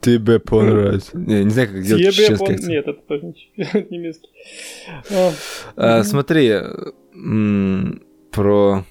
[0.00, 1.18] Тебе понравится.
[1.18, 2.68] Не, не знаю, как сделать Тебе.
[2.68, 4.28] Нет, это тоже не- немецкий.
[5.10, 5.32] А,
[5.76, 6.04] А.
[6.04, 6.52] Смотри,
[8.30, 8.84] про...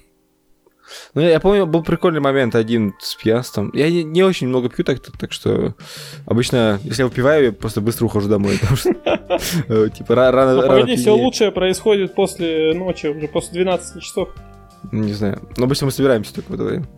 [1.14, 3.70] Ну, я помню, был прикольный момент один с пьянством.
[3.74, 5.74] Я не, не очень много пью, так, так что
[6.26, 8.90] обычно, если я выпиваю, я просто быстро ухожу домой, потому что,
[9.68, 10.62] э, типа, ра- рано...
[10.62, 14.28] Рано все лучшее происходит после ночи, уже после 12 часов.
[14.92, 15.42] Не знаю.
[15.56, 16.88] Но обычно мы собираемся только в это время.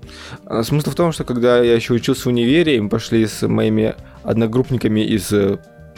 [0.47, 3.95] А Смысл в том, что когда я еще учился в универе, мы пошли с моими
[4.23, 5.33] одногруппниками из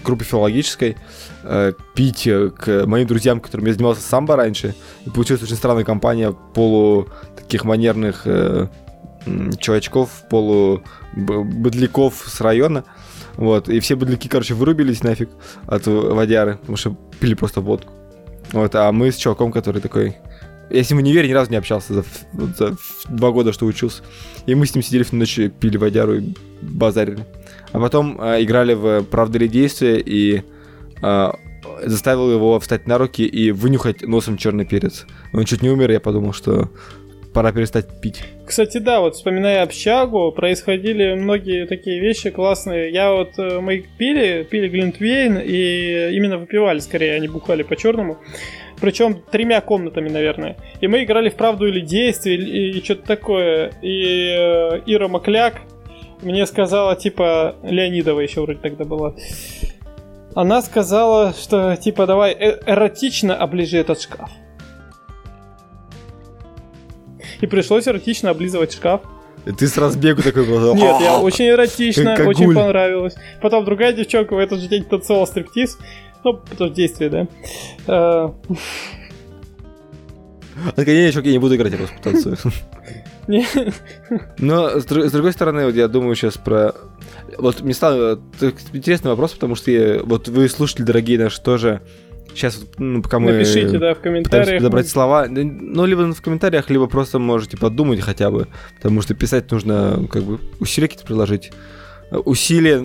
[0.05, 0.97] группы филологической
[1.43, 4.75] э, пить э, к моим друзьям, которым я занимался самбо раньше.
[5.07, 8.69] И получилась очень странная компания полу таких манерных э,
[9.59, 10.83] чувачков, полу
[11.15, 12.85] быдляков с района.
[13.37, 15.29] Вот, и все быдляки, короче, вырубились нафиг
[15.67, 17.93] от водяры, потому что пили просто водку.
[18.53, 20.17] Вот, а мы с чуваком, который такой...
[20.71, 22.05] Я с ним в универе ни разу не общался за,
[22.57, 22.77] за
[23.09, 24.03] два года, что учился.
[24.47, 27.27] И мы с ним сидели в ночи, пили водяру и базарили.
[27.75, 30.43] А потом э, играли в «Правда или действие» и
[31.03, 31.33] э,
[31.83, 35.07] заставил его встать на руки и вынюхать носом черный перец.
[35.33, 36.70] Он чуть не умер, я подумал, что
[37.33, 38.22] пора перестать пить.
[38.47, 42.93] Кстати, да, вот вспоминая общагу, происходили многие такие вещи классные.
[42.93, 48.18] Я вот, э, мы пили, пили Глинтвейн, и именно выпивали скорее, не бухали по-черному.
[48.81, 50.59] Причем тремя комнатами, наверное.
[50.81, 53.72] И мы играли в правду или действие, и, и что-то такое.
[53.83, 55.62] И э, Ира Макляк
[56.23, 59.15] мне сказала, типа, Леонидова еще вроде тогда была.
[60.35, 64.31] Она сказала, что, типа, давай э- эротично оближи этот шкаф.
[67.41, 69.03] И пришлось эротично облизывать шкаф.
[69.47, 70.75] И ты с разбегу такой был.
[70.75, 73.15] Нет, я очень эротично, Как очень понравилось.
[73.43, 75.79] Потом другая девчонка в этот же день танцевала стриптиз.
[76.25, 77.27] Ну, потому что действие, да.
[77.87, 78.31] Э,
[80.75, 82.37] Так я, чувак, я не буду играть, я просто потанцую.
[84.39, 86.75] Но, с, с другой стороны, вот я думаю сейчас про...
[87.39, 91.81] Вот мне стало э, интересный вопрос, потому что я- вот вы, слушатели дорогие наши, тоже
[92.35, 94.59] сейчас, ну, пока мы Напишите, да, в комментариях.
[94.59, 99.51] подобрать слова, ну, либо в комментариях, либо просто можете подумать хотя бы, потому что писать
[99.51, 101.53] нужно, как бы, усилия какие-то приложить.
[102.11, 102.85] Э, Усилия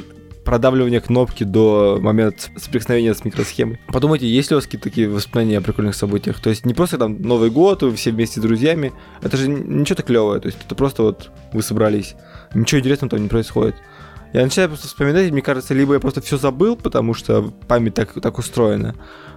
[0.49, 3.79] продавливания кнопки до момента соприкосновения с микросхемой.
[3.85, 6.39] Подумайте, есть ли у вас какие-то такие воспоминания о прикольных событиях?
[6.39, 8.91] То есть не просто там Новый год, вы все вместе с друзьями.
[9.21, 10.39] Это же ничего так клевое.
[10.39, 12.15] То есть это просто вот вы собрались.
[12.55, 13.75] Ничего интересного там не происходит.
[14.33, 17.93] Я начинаю просто вспоминать, и мне кажется, либо я просто все забыл, потому что память
[17.93, 18.95] так, так устроена,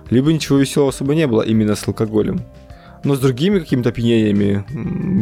[0.09, 2.41] либо ничего веселого особо не было именно с алкоголем.
[3.05, 4.65] Но с другими какими-то опьянениями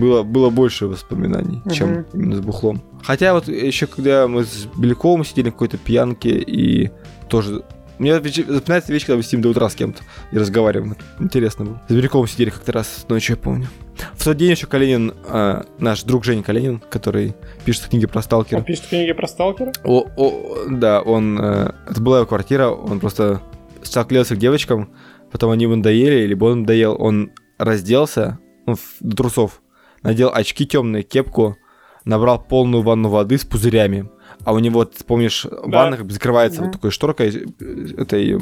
[0.00, 2.06] было, было больше воспоминаний, чем Мгм.
[2.14, 2.82] именно с бухлом.
[3.02, 6.90] Хотя вот еще когда мы с Беляковым сидели на какой-то пьянке и
[7.28, 7.62] тоже...
[7.98, 10.02] Мне запоминается вещь, когда мы сидим до утра с кем-то
[10.32, 10.96] и разговариваем.
[11.18, 11.82] Интересно было.
[11.86, 13.66] С Беляковым сидели как-то раз ночью, я помню.
[14.14, 17.34] В тот день еще Калинин, а, наш друг Женя Калинин, который
[17.66, 19.72] пишет книги про сталкера, Он пишет книги про сталкера.
[19.84, 21.38] о, о, да, он...
[21.38, 23.42] э, это была его квартира, он просто
[23.82, 24.88] сначала клеился к девочкам,
[25.30, 27.32] потом они ему надоели, либо он надоел, он
[27.64, 29.60] разделся, ну, в- до трусов,
[30.02, 31.56] надел очки темные, кепку,
[32.04, 34.10] набрал полную ванну воды с пузырями.
[34.44, 35.84] А у него, вот, помнишь, в Да.
[35.84, 36.66] ваннах закрывается Мгм.
[36.70, 37.28] вот такой шторкой
[37.60, 38.40] э, этой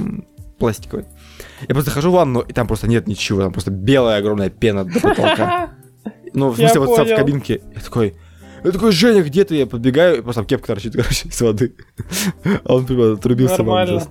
[0.59, 1.07] пластиковой.
[1.69, 4.85] Я просто хожу в ванну, и там просто нет ничего, там просто белая огромная пена
[4.85, 5.71] до потолка.
[6.35, 7.61] Ну, в смысле, вот сам в кабинке.
[7.75, 8.15] Я такой,
[8.65, 9.57] я такой, Женя, где ты?
[9.57, 11.75] Я подбегаю, и просто там кепка торчит, короче, из воды.
[12.65, 13.59] А он прямо отрубился.
[13.59, 14.03] Нормально.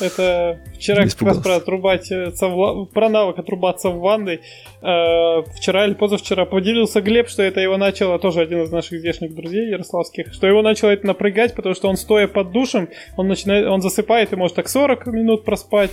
[0.00, 4.40] Это вчера как раз про отрубаться в ва- про навык отрубаться в ванной.
[4.82, 9.34] Э, вчера или позавчера поделился Глеб, что это его начало, тоже один из наших здешних
[9.34, 13.66] друзей ярославских, что его начало это напрягать, потому что он стоя под душем, он начинает,
[13.66, 15.90] он засыпает и может так 40 минут проспать.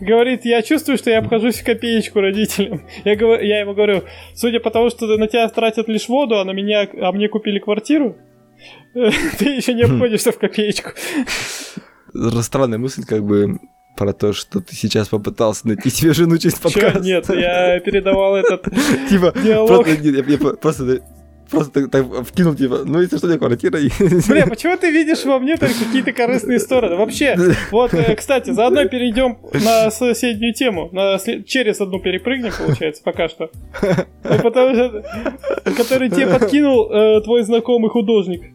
[0.00, 2.82] Говорит, я чувствую, что я обхожусь в копеечку родителям.
[3.04, 4.02] Я, говорю, я ему говорю,
[4.34, 7.58] судя по тому, что на тебя тратят лишь воду, а на меня, а мне купили
[7.58, 8.16] квартиру,
[8.94, 10.90] ты еще не обходишься в копеечку.
[12.42, 13.58] Странная мысль, как бы,
[13.96, 16.62] про то, что ты сейчас попытался найти себе жену через Чё?
[16.62, 17.04] подкаст.
[17.04, 18.64] Нет, я передавал этот
[19.08, 21.00] Типа, просто, я- просто
[21.50, 23.78] просто так, вкинул, типа, ну, если что, у квартира.
[24.28, 26.96] Бля, почему ты видишь во мне только какие-то корыстные стороны?
[26.96, 27.36] Вообще,
[27.70, 30.88] вот, э, кстати, заодно перейдем на соседнюю тему.
[30.92, 33.50] На, через одну перепрыгнем, получается, пока что.
[34.24, 35.04] Ну, потому что,
[35.76, 38.54] который тебе подкинул э, твой знакомый художник.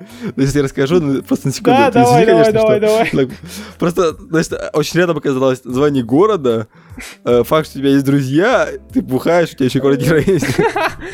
[0.36, 1.78] Ну, Если я расскажу, ну, просто на секунду.
[1.78, 3.30] Да, давай, давай, давай, давай.
[3.78, 6.68] Просто, значит, очень рядом оказалось название города,
[7.24, 10.46] э, факт, что у тебя есть друзья, ты бухаешь, у тебя еще квартира есть.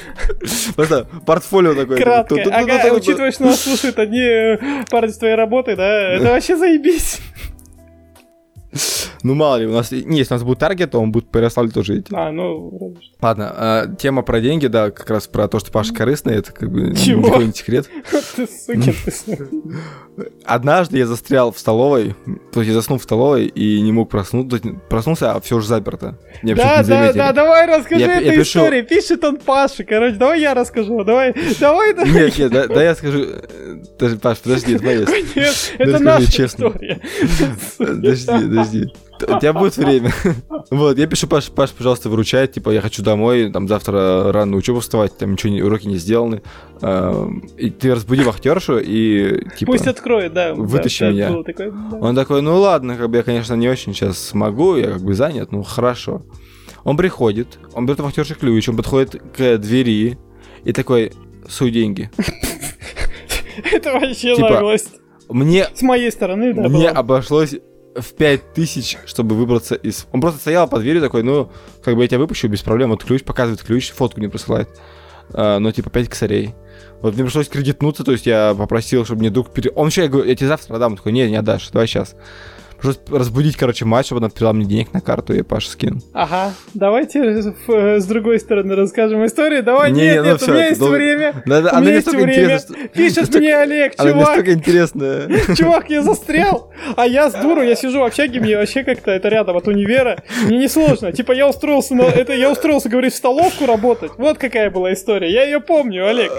[0.77, 1.99] Просто портфолио такое.
[1.99, 2.37] Кратко.
[2.53, 7.19] Ага, учитывая, что нас слушают одни э, парни с твоей работы, да, это вообще заебись.
[9.27, 9.91] Ну, мало ли, у нас...
[9.91, 12.15] Не, если у нас будет таргет, то он будет по Ярославлю тоже идти.
[12.15, 12.95] А, ну.
[13.21, 16.71] Ладно, а, тема про деньги, да, как раз про то, что Паша корыстный, это как
[16.71, 17.43] бы Чего?
[17.43, 17.91] не секрет.
[18.37, 19.39] Ты сукин, ты.
[20.45, 22.15] Однажды я застрял в столовой,
[22.53, 26.19] то есть я заснул в столовой и не мог проснуться, проснулся, а все уже заперто.
[26.43, 28.87] Меня Да, да, да, давай расскажи Я- я эту пишу- историю.
[28.87, 32.13] Пишет он Паша, короче, давай я расскажу, давай, давай, давай.
[32.13, 33.25] Нет, нет, да, да я скажу...
[33.25, 35.25] э, Подожди, Паш, подожди, это моя история.
[35.35, 37.01] Нет, это наша история.
[37.77, 38.93] Подожди, подожди.
[39.23, 40.13] У тебя будет время.
[40.71, 44.57] Вот, я пишу, Паш, Паш, пожалуйста, выручай, типа, я хочу домой, там, завтра рано на
[44.57, 46.43] учебу вставать, там, ничего, не- уроки не сделаны.
[46.83, 49.73] Эм, И ты разбуди вахтершу и, типа...
[49.73, 50.55] Пусть откроет, да.
[50.55, 51.31] Вытащи да, меня.
[51.31, 51.99] да.
[52.01, 55.15] Он такой, ну ладно, как бы я, конечно, не очень сейчас смогу, я как бы
[55.15, 56.23] занят, ну хорошо.
[56.83, 60.19] Он приходит, он берет вахтерши ключ, он подходит к двери
[60.65, 61.13] и такой,
[61.49, 62.11] суй деньги.
[63.73, 64.91] Это вообще Типа, наглость.
[65.29, 66.69] Мне, С моей стороны, да.
[66.69, 67.55] мне обошлось
[67.97, 70.07] в 5000, чтобы выбраться из...
[70.13, 71.51] Он просто стоял под дверью такой, ну,
[71.83, 74.69] как бы я тебя выпущу без проблем, вот ключ, показывает ключ, фотку мне присылает.
[75.33, 76.55] А, ну, типа, 5 косарей.
[77.01, 79.53] Вот мне пришлось кредитнуться, то есть я попросил, чтобы мне друг...
[79.53, 80.93] пере- Он еще, я говорю, я тебе завтра отдам.
[80.93, 82.15] Он такой, не, не отдашь, давай сейчас.
[82.83, 86.01] Разбудить, короче, мать, чтобы она отправила мне денег на карту, и Паша скинул.
[86.13, 89.63] Ага, давайте э, с другой стороны расскажем историю.
[89.63, 90.95] Давай, Не, нет, не, ну нет, у всё, меня есть долго.
[90.95, 91.43] время.
[91.47, 92.33] Да, да, У меня не есть время.
[92.35, 92.77] интересна.
[92.77, 95.29] что- Пишет настолько- мне Олег, Она не чувак, настолько интересная.
[95.57, 99.29] чувак, я застрял, а я с дуру, я сижу в общаге, мне вообще как-то это
[99.29, 101.13] рядом от универа, мне несложно.
[101.13, 104.13] Типа я устроился на, это я устроился, говорит, в столовку работать.
[104.19, 106.31] Вот какая была история, я ее помню, Олег.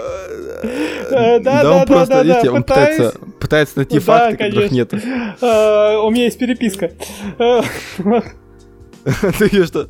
[1.10, 4.92] Э, да, да, да, да, да, он пытается, найти факты, которых нет.
[5.40, 6.92] Э, У меня есть переписка.
[9.38, 9.88] Ты ее что,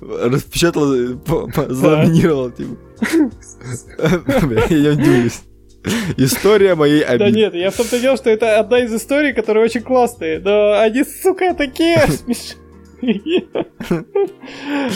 [0.00, 0.82] распечатал,
[1.68, 2.76] заламинировал, типа.
[4.68, 5.40] Я не удивлюсь.
[6.16, 7.30] История моей Да обиды.
[7.38, 10.38] нет, я в том-то дело, что это одна из историй, которые очень классные.
[10.40, 13.44] Но они, сука, такие смешные.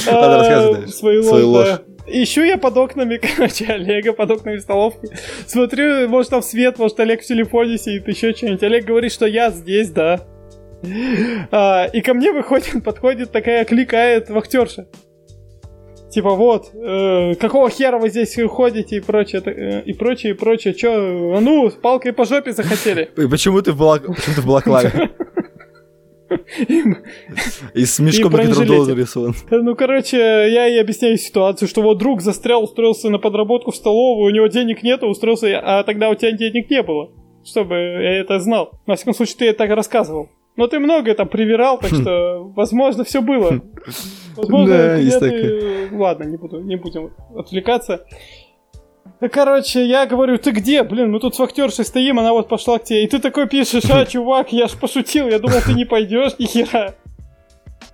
[0.09, 0.87] А.
[0.89, 1.83] Свою ложь, да.
[2.07, 5.09] Ищу я под окнами, короче, Олега, под окнами столовки.
[5.47, 8.63] Смотрю, может там свет, может Олег в телефоне сидит, еще что-нибудь.
[8.63, 10.27] Олег говорит, что я здесь, да.
[11.51, 14.87] А, и ко мне выходит, подходит такая, кликает вахтерша.
[16.11, 20.75] Типа вот, э, какого хера вы здесь ходите и прочее, э, и прочее, и прочее.
[20.75, 23.11] Чё, а ну, с палкой по жопе захотели.
[23.17, 24.93] И почему ты в балак- почему ты в балаклаве?
[27.75, 29.35] И с мешком И на доллар нарисован.
[29.51, 34.27] Ну, короче, я ей объясняю ситуацию, что вот друг застрял, устроился на подработку в столовую,
[34.27, 37.11] у него денег нету, устроился, а тогда у тебя денег не было.
[37.45, 38.81] Чтобы я это знал.
[38.87, 40.29] Во всяком случае, ты так рассказывал.
[40.57, 43.61] Но ты многое там привирал, так что, возможно, все было.
[44.37, 45.91] Возможно, Да, такое.
[45.93, 48.05] Ладно, не буду, не будем отвлекаться.
[49.31, 50.83] Короче, я говорю, ты где?
[50.83, 53.05] Блин, мы тут с вахтершей стоим, она вот пошла к тебе.
[53.05, 56.47] И ты такой пишешь, а, чувак, я ж пошутил, я думал, ты не пойдешь, ни
[56.47, 56.95] хера.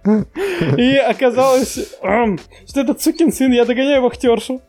[0.76, 4.62] И оказалось, что этот сукин сын, я догоняю вахтершу.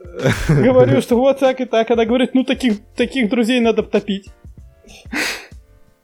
[0.50, 1.90] Говорю, что вот так и так.
[1.92, 4.28] Она говорит, ну таких, таких друзей надо топить.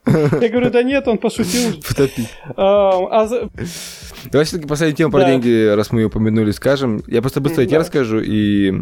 [0.41, 1.81] Я говорю, да нет, он пошутил.
[1.83, 2.29] Втопить.
[2.55, 3.49] А, а
[4.31, 7.03] Давай все-таки последнюю тему про деньги, раз мы ее упомянули, скажем.
[7.07, 8.73] Я просто быстро тебе расскажу, и...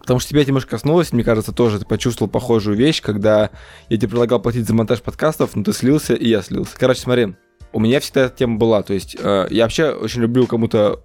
[0.00, 3.50] Потому что тебя немножко коснулось, мне кажется, тоже ты почувствовал похожую вещь, когда
[3.88, 6.72] я тебе предлагал платить за монтаж подкастов, но ты слился, и я слился.
[6.76, 7.34] Короче, смотри,
[7.72, 11.00] у меня всегда эта тема была, то есть э, я вообще очень люблю кому-то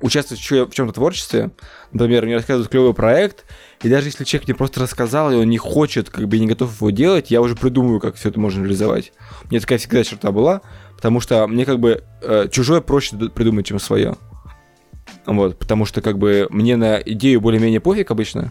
[0.00, 1.50] участвовать в чем-то творчестве.
[1.92, 3.44] Например, мне рассказывают клевый проект,
[3.82, 6.74] и даже если человек мне просто рассказал, и он не хочет, как бы не готов
[6.76, 9.12] его делать, я уже придумаю, как все это можно реализовать.
[9.50, 10.60] Мне такая всегда черта была,
[10.96, 14.16] потому что мне как бы э, чужое проще придумать, чем свое.
[15.26, 18.50] Вот, потому что как бы мне на идею более-менее пофиг обычно.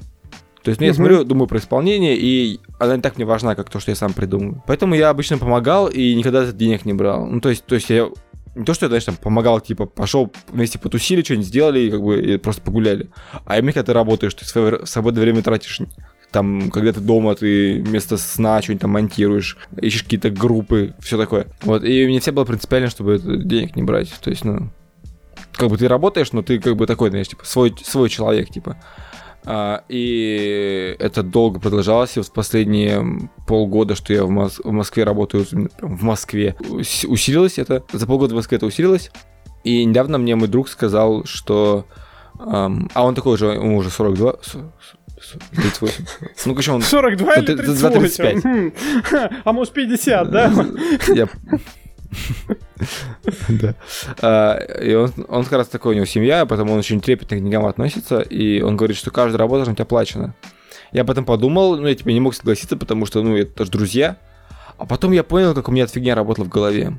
[0.63, 0.97] То есть ну, я Мгм.
[0.97, 4.13] смотрю, думаю про исполнение, и она не так мне важна, как то, что я сам
[4.13, 4.61] придумываю.
[4.67, 7.25] Поэтому я обычно помогал и никогда денег не брал.
[7.27, 8.09] Ну, то есть, то есть я
[8.55, 12.21] не то, что я, знаешь, там помогал, типа, пошел вместе потусили, что-нибудь сделали, как бы
[12.21, 13.09] и просто погуляли.
[13.45, 15.81] А именно, когда ты работаешь, ты свое свободное время тратишь
[16.31, 21.47] там, когда ты дома, ты вместо сна что-нибудь там монтируешь, ищешь какие-то группы, все такое.
[21.63, 24.13] Вот, и мне все было принципиально, чтобы денег не брать.
[24.21, 24.69] То есть, ну,
[25.53, 28.77] как бы ты работаешь, но ты как бы такой, знаешь, типа, свой, свой человек, типа.
[29.45, 32.17] А, и это долго продолжалось.
[32.17, 35.45] И в последние полгода, что я в, Мос- в Москве работаю,
[35.81, 37.83] в Москве, усилилось это.
[37.91, 39.11] За полгода в Москве это усилилось.
[39.63, 41.85] И недавно мне мой друг сказал, что...
[42.37, 44.35] А он такой же, ему уже 42...
[45.51, 46.05] 38.
[46.45, 46.81] Ну, короче, он...
[46.81, 47.99] 42 или 38?
[47.99, 48.43] 35.
[48.43, 48.73] Хм.
[49.43, 50.53] А может 50, да?
[51.07, 51.27] Я...
[53.49, 53.75] Да.
[54.21, 57.39] А, и он, он как раз такой, у него семья, поэтому он очень трепетно к
[57.41, 60.33] деньгам относится, и он говорит, что каждая работа должна быть оплачена.
[60.91, 64.17] Я потом подумал, ну, я тебе не мог согласиться, потому что, ну, это же друзья.
[64.77, 66.97] А потом я понял, как у меня эта фигня работала в голове.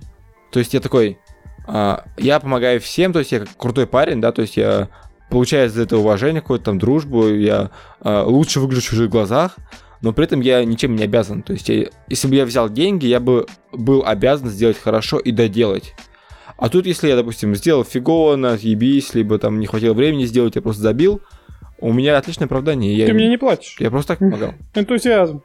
[0.53, 1.19] То есть я такой,
[1.67, 4.89] а, я помогаю всем, то есть я как крутой парень, да, то есть я
[5.29, 9.57] получаю за это уважение, какую-то там дружбу, я а, лучше выгляжу в чужих глазах,
[10.03, 11.43] но при этом я ничем не обязан.
[11.43, 15.31] То есть, я, если бы я взял деньги, я бы был обязан сделать хорошо и
[15.31, 15.95] доделать.
[16.57, 20.63] А тут, если я, допустим, сделал фигово, ебись, либо там не хватило времени сделать, я
[20.63, 21.23] просто забил,
[21.81, 22.95] у меня отличное оправдание.
[22.95, 23.77] Я, Ты мне не платишь.
[23.79, 24.55] Я просто так помогал.
[24.75, 25.43] Энтузиазм.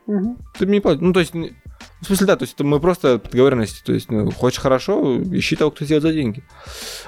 [0.57, 1.01] Ты мне не платишь.
[1.01, 3.83] Ну, то есть, в смысле, да, то есть это мы просто договоренности.
[3.83, 6.43] То есть, ну, хочешь хорошо, ищи того, кто сделает за деньги.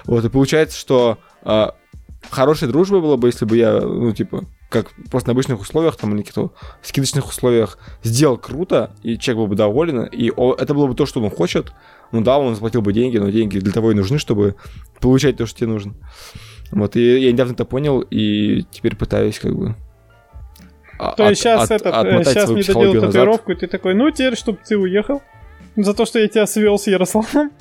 [0.06, 1.68] Вот, и получается, что э,
[2.30, 6.14] хорошей дружбой было бы, если бы я, ну, типа, как просто на обычных условиях, там,
[6.14, 10.96] или каких-то скидочных условиях сделал круто, и человек был бы доволен, и это было бы
[10.96, 11.72] то, что он хочет.
[12.12, 14.56] Ну да, он заплатил бы деньги, но деньги для того и нужны, чтобы
[15.00, 15.94] получать то, что тебе нужно.
[16.72, 19.76] Вот, и я недавно это понял, и теперь пытаюсь как бы
[21.16, 23.64] то есть сейчас, от, этот, сейчас не доделал татуировку, назад.
[23.64, 25.22] и ты такой, ну теперь, чтобы ты уехал.
[25.76, 27.52] За то, что я тебя свел с Ярославом.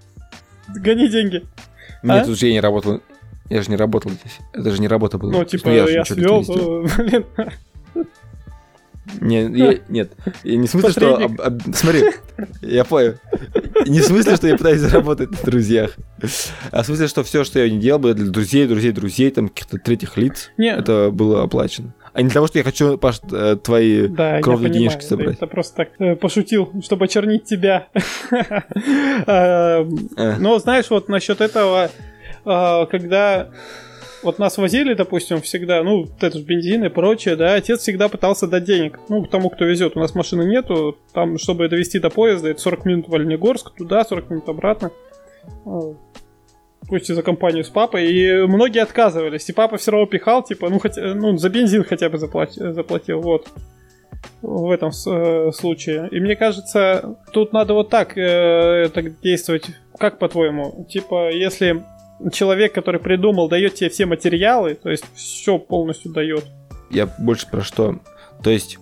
[0.68, 1.42] Гони деньги.
[2.02, 2.30] Нет, а?
[2.30, 3.00] уже я не работал.
[3.48, 4.38] Я же не работал здесь.
[4.52, 5.32] Это же не работа была.
[5.32, 6.42] Ну, типа, я, я свел,
[6.98, 7.24] блин.
[9.20, 11.16] Не, я, нет, я не в смысле, что...
[11.16, 12.02] Об, об, смотри,
[12.60, 13.14] я понял.
[13.86, 15.96] Не в смысле, что я пытаюсь заработать на друзьях,
[16.72, 19.48] а в смысле, что все, что я не делал, было для друзей, друзей, друзей, там,
[19.48, 20.80] каких-то третьих лиц, нет.
[20.80, 21.94] это было оплачено.
[22.12, 25.36] А не для того, что я хочу, Паш, э, твои да, кровные денежки собрать.
[25.36, 27.88] Это просто так э, пошутил, чтобы очернить тебя.
[29.26, 29.84] Э.
[30.38, 31.90] Но знаешь, вот насчет этого
[32.46, 33.50] когда
[34.22, 38.46] вот нас возили, допустим, всегда, ну, это же бензин и прочее, да, отец всегда пытался
[38.46, 39.96] дать денег, ну, тому, кто везет.
[39.96, 44.04] У нас машины нету, там, чтобы довести до поезда, это 40 минут в Оленегорск, туда,
[44.04, 44.90] 40 минут обратно.
[45.64, 45.94] А,
[46.88, 50.70] пусть и за компанию с папой, и многие отказывались, и папа все равно пихал, типа,
[50.70, 53.48] ну, хотя, ну, за бензин хотя бы заплатил, заплатил вот
[54.42, 56.08] в этом э, случае.
[56.10, 59.66] И мне кажется, тут надо вот так, э, так действовать.
[59.98, 60.86] Как по-твоему?
[60.90, 61.84] Типа, если
[62.32, 66.44] человек, который придумал, дает тебе все материалы, то есть все полностью дает.
[66.90, 68.00] Я больше про что.
[68.42, 68.78] То есть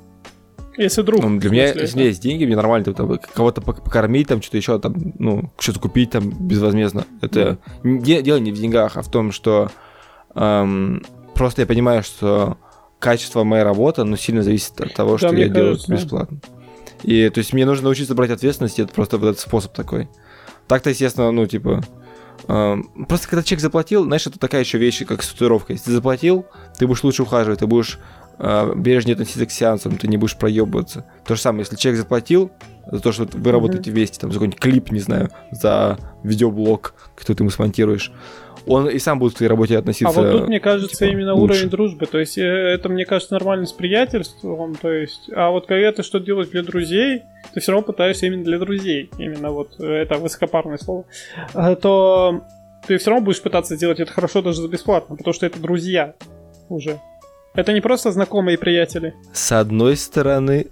[0.77, 1.23] если вдруг.
[1.23, 4.95] Ну, для меня, если есть деньги, мне нормально там, кого-то покормить, там что-то еще, там,
[5.19, 7.07] ну, что-то купить там безвозмездно.
[7.21, 8.23] Это mm.
[8.23, 9.71] дело не в деньгах, а в том, что
[10.35, 11.05] эм,
[11.35, 12.59] просто я понимаю, что
[12.99, 16.41] качество моей работы, ну, сильно зависит от того, да, что я кажется, делаю бесплатно.
[17.03, 20.09] И то есть мне нужно научиться брать ответственность, это просто вот этот способ такой.
[20.67, 21.83] Так-то, естественно, ну, типа,
[22.47, 25.77] Просто когда человек заплатил, знаешь, это такая еще вещь, как с татуировкой.
[25.77, 26.47] Если ты заплатил,
[26.79, 27.99] ты будешь лучше ухаживать, ты будешь
[28.39, 31.07] э, бережнее относиться к сеансам, ты не будешь проебываться.
[31.27, 32.51] То же самое, если человек заплатил
[32.91, 33.95] за то, что вы работаете mm-hmm.
[33.95, 38.13] вместе, там, за какой-нибудь клип, не знаю, за видеоблог, который ты ему смонтируешь,
[38.67, 40.09] он и сам будет к твоей работе относиться.
[40.09, 41.55] А вот тут, мне кажется, типа, именно лучше.
[41.55, 42.07] уровень дружбы.
[42.07, 44.75] То есть, э, это, мне кажется, нормально с приятельством.
[44.75, 48.45] То есть, а вот когда ты что делаешь для друзей, ты все равно пытаешься именно
[48.45, 49.11] для друзей.
[49.19, 51.05] Именно вот э, это высокопарное слово.
[51.55, 52.43] Э, то
[52.87, 56.15] ты все равно будешь пытаться сделать это хорошо даже за бесплатно, потому что это друзья
[56.69, 57.01] уже.
[57.55, 59.15] Это не просто знакомые приятели.
[59.33, 60.67] С одной стороны,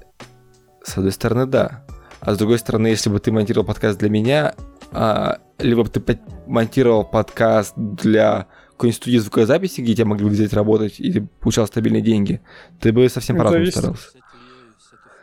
[0.82, 1.84] с одной стороны, да.
[2.20, 4.54] А с другой стороны, если бы ты монтировал подкаст для меня,
[4.92, 11.12] а, либо ты монтировал подкаст для какой-нибудь студии звукозаписи, где тебя могли взять работать, и
[11.12, 12.40] ты получал стабильные деньги,
[12.80, 14.08] ты бы совсем по-разному старался.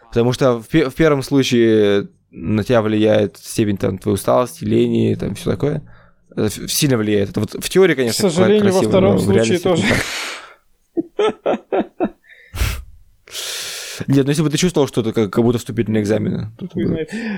[0.09, 5.35] Потому что в, в первом случае на тебя влияет степень там, твоей усталости, лени, там
[5.35, 5.83] все такое.
[6.35, 7.31] Это сильно влияет.
[7.31, 9.83] Это вот в теории, конечно, К сожалению, красиво, во втором случае тоже.
[14.07, 16.47] Нет, ну если бы ты чувствовал что-то, как, как будто вступительные экзамены.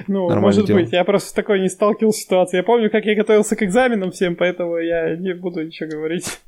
[0.07, 0.79] Ну, может дело.
[0.79, 2.59] быть, я просто с такой не сталкивался ситуацией.
[2.59, 6.39] Я помню, как я готовился к экзаменам всем, поэтому я не буду ничего говорить.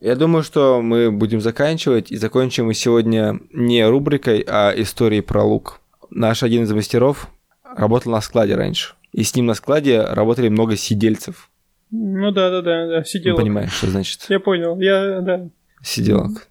[0.00, 5.42] Я думаю, что мы будем заканчивать, и закончим мы сегодня не рубрикой, а историей про
[5.42, 5.80] лук.
[6.10, 7.28] Наш один из мастеров
[7.64, 11.50] работал на складе раньше, и с ним на складе работали много сидельцев.
[11.90, 13.38] Ну да, да, да, да, сиделок.
[13.38, 14.26] Ну, понимаешь, что значит?
[14.28, 15.48] Я понял, я, да.
[15.82, 16.48] Сиделок.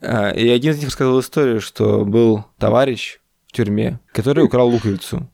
[0.00, 5.28] А, и один из них рассказал историю, что был товарищ в тюрьме, который украл луковицу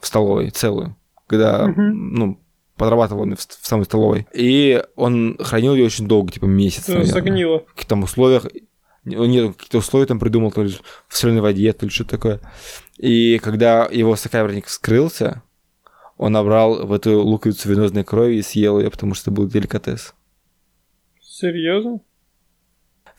[0.00, 0.96] в столовой целую,
[1.26, 2.40] когда, ну,
[2.76, 4.26] подрабатывал он в, самой столовой.
[4.32, 6.86] И он хранил ее очень долго, типа месяц.
[6.86, 7.60] Загнило.
[7.60, 8.46] В каких-то условиях.
[9.04, 10.70] Он нет, какие-то условия там придумал, то ли
[11.08, 12.40] в соленой воде, то ли что-то такое.
[12.96, 15.42] И когда его сокамерник вскрылся,
[16.16, 20.14] он набрал в эту луковицу венозной крови и съел ее, потому что это был деликатес.
[21.22, 22.00] Серьезно?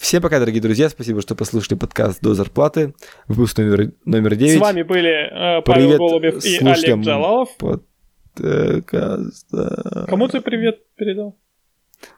[0.02, 0.90] Всем пока, дорогие друзья.
[0.90, 2.96] Спасибо, что послушали подкаст «До зарплаты».
[3.28, 4.58] Выпуск номер, номер 9.
[4.58, 7.50] С вами были э, Павел Привет Голубев и Олег Джалалов.
[7.58, 9.32] подкаста.
[10.10, 11.38] Кому ты привет передал?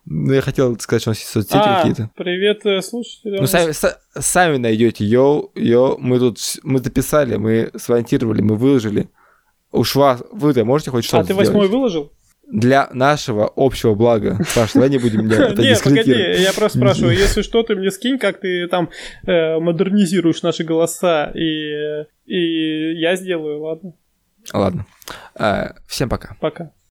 [0.05, 2.09] Ну, я хотел сказать, что у нас есть соцсети А, какие-то.
[2.15, 3.37] привет, э, слушатели.
[3.37, 5.03] Ну, сами, са- сами найдете.
[5.03, 9.09] Йоу, йоу, мы тут, с- мы записали, мы смонтировали, мы выложили.
[9.73, 12.13] Уж вас, вы-то можете хоть что-то А ты восьмой выложил?
[12.51, 14.37] Для нашего общего блага.
[14.53, 18.19] Паш, давай не будем это Нет, погоди, я просто спрашиваю, если что, ты мне скинь,
[18.19, 18.89] как ты там
[19.25, 23.93] э, модернизируешь наши голоса, и, и я сделаю, ладно?
[24.51, 24.85] Ладно.
[25.35, 26.35] А, Всем пока.
[26.41, 26.73] Пока.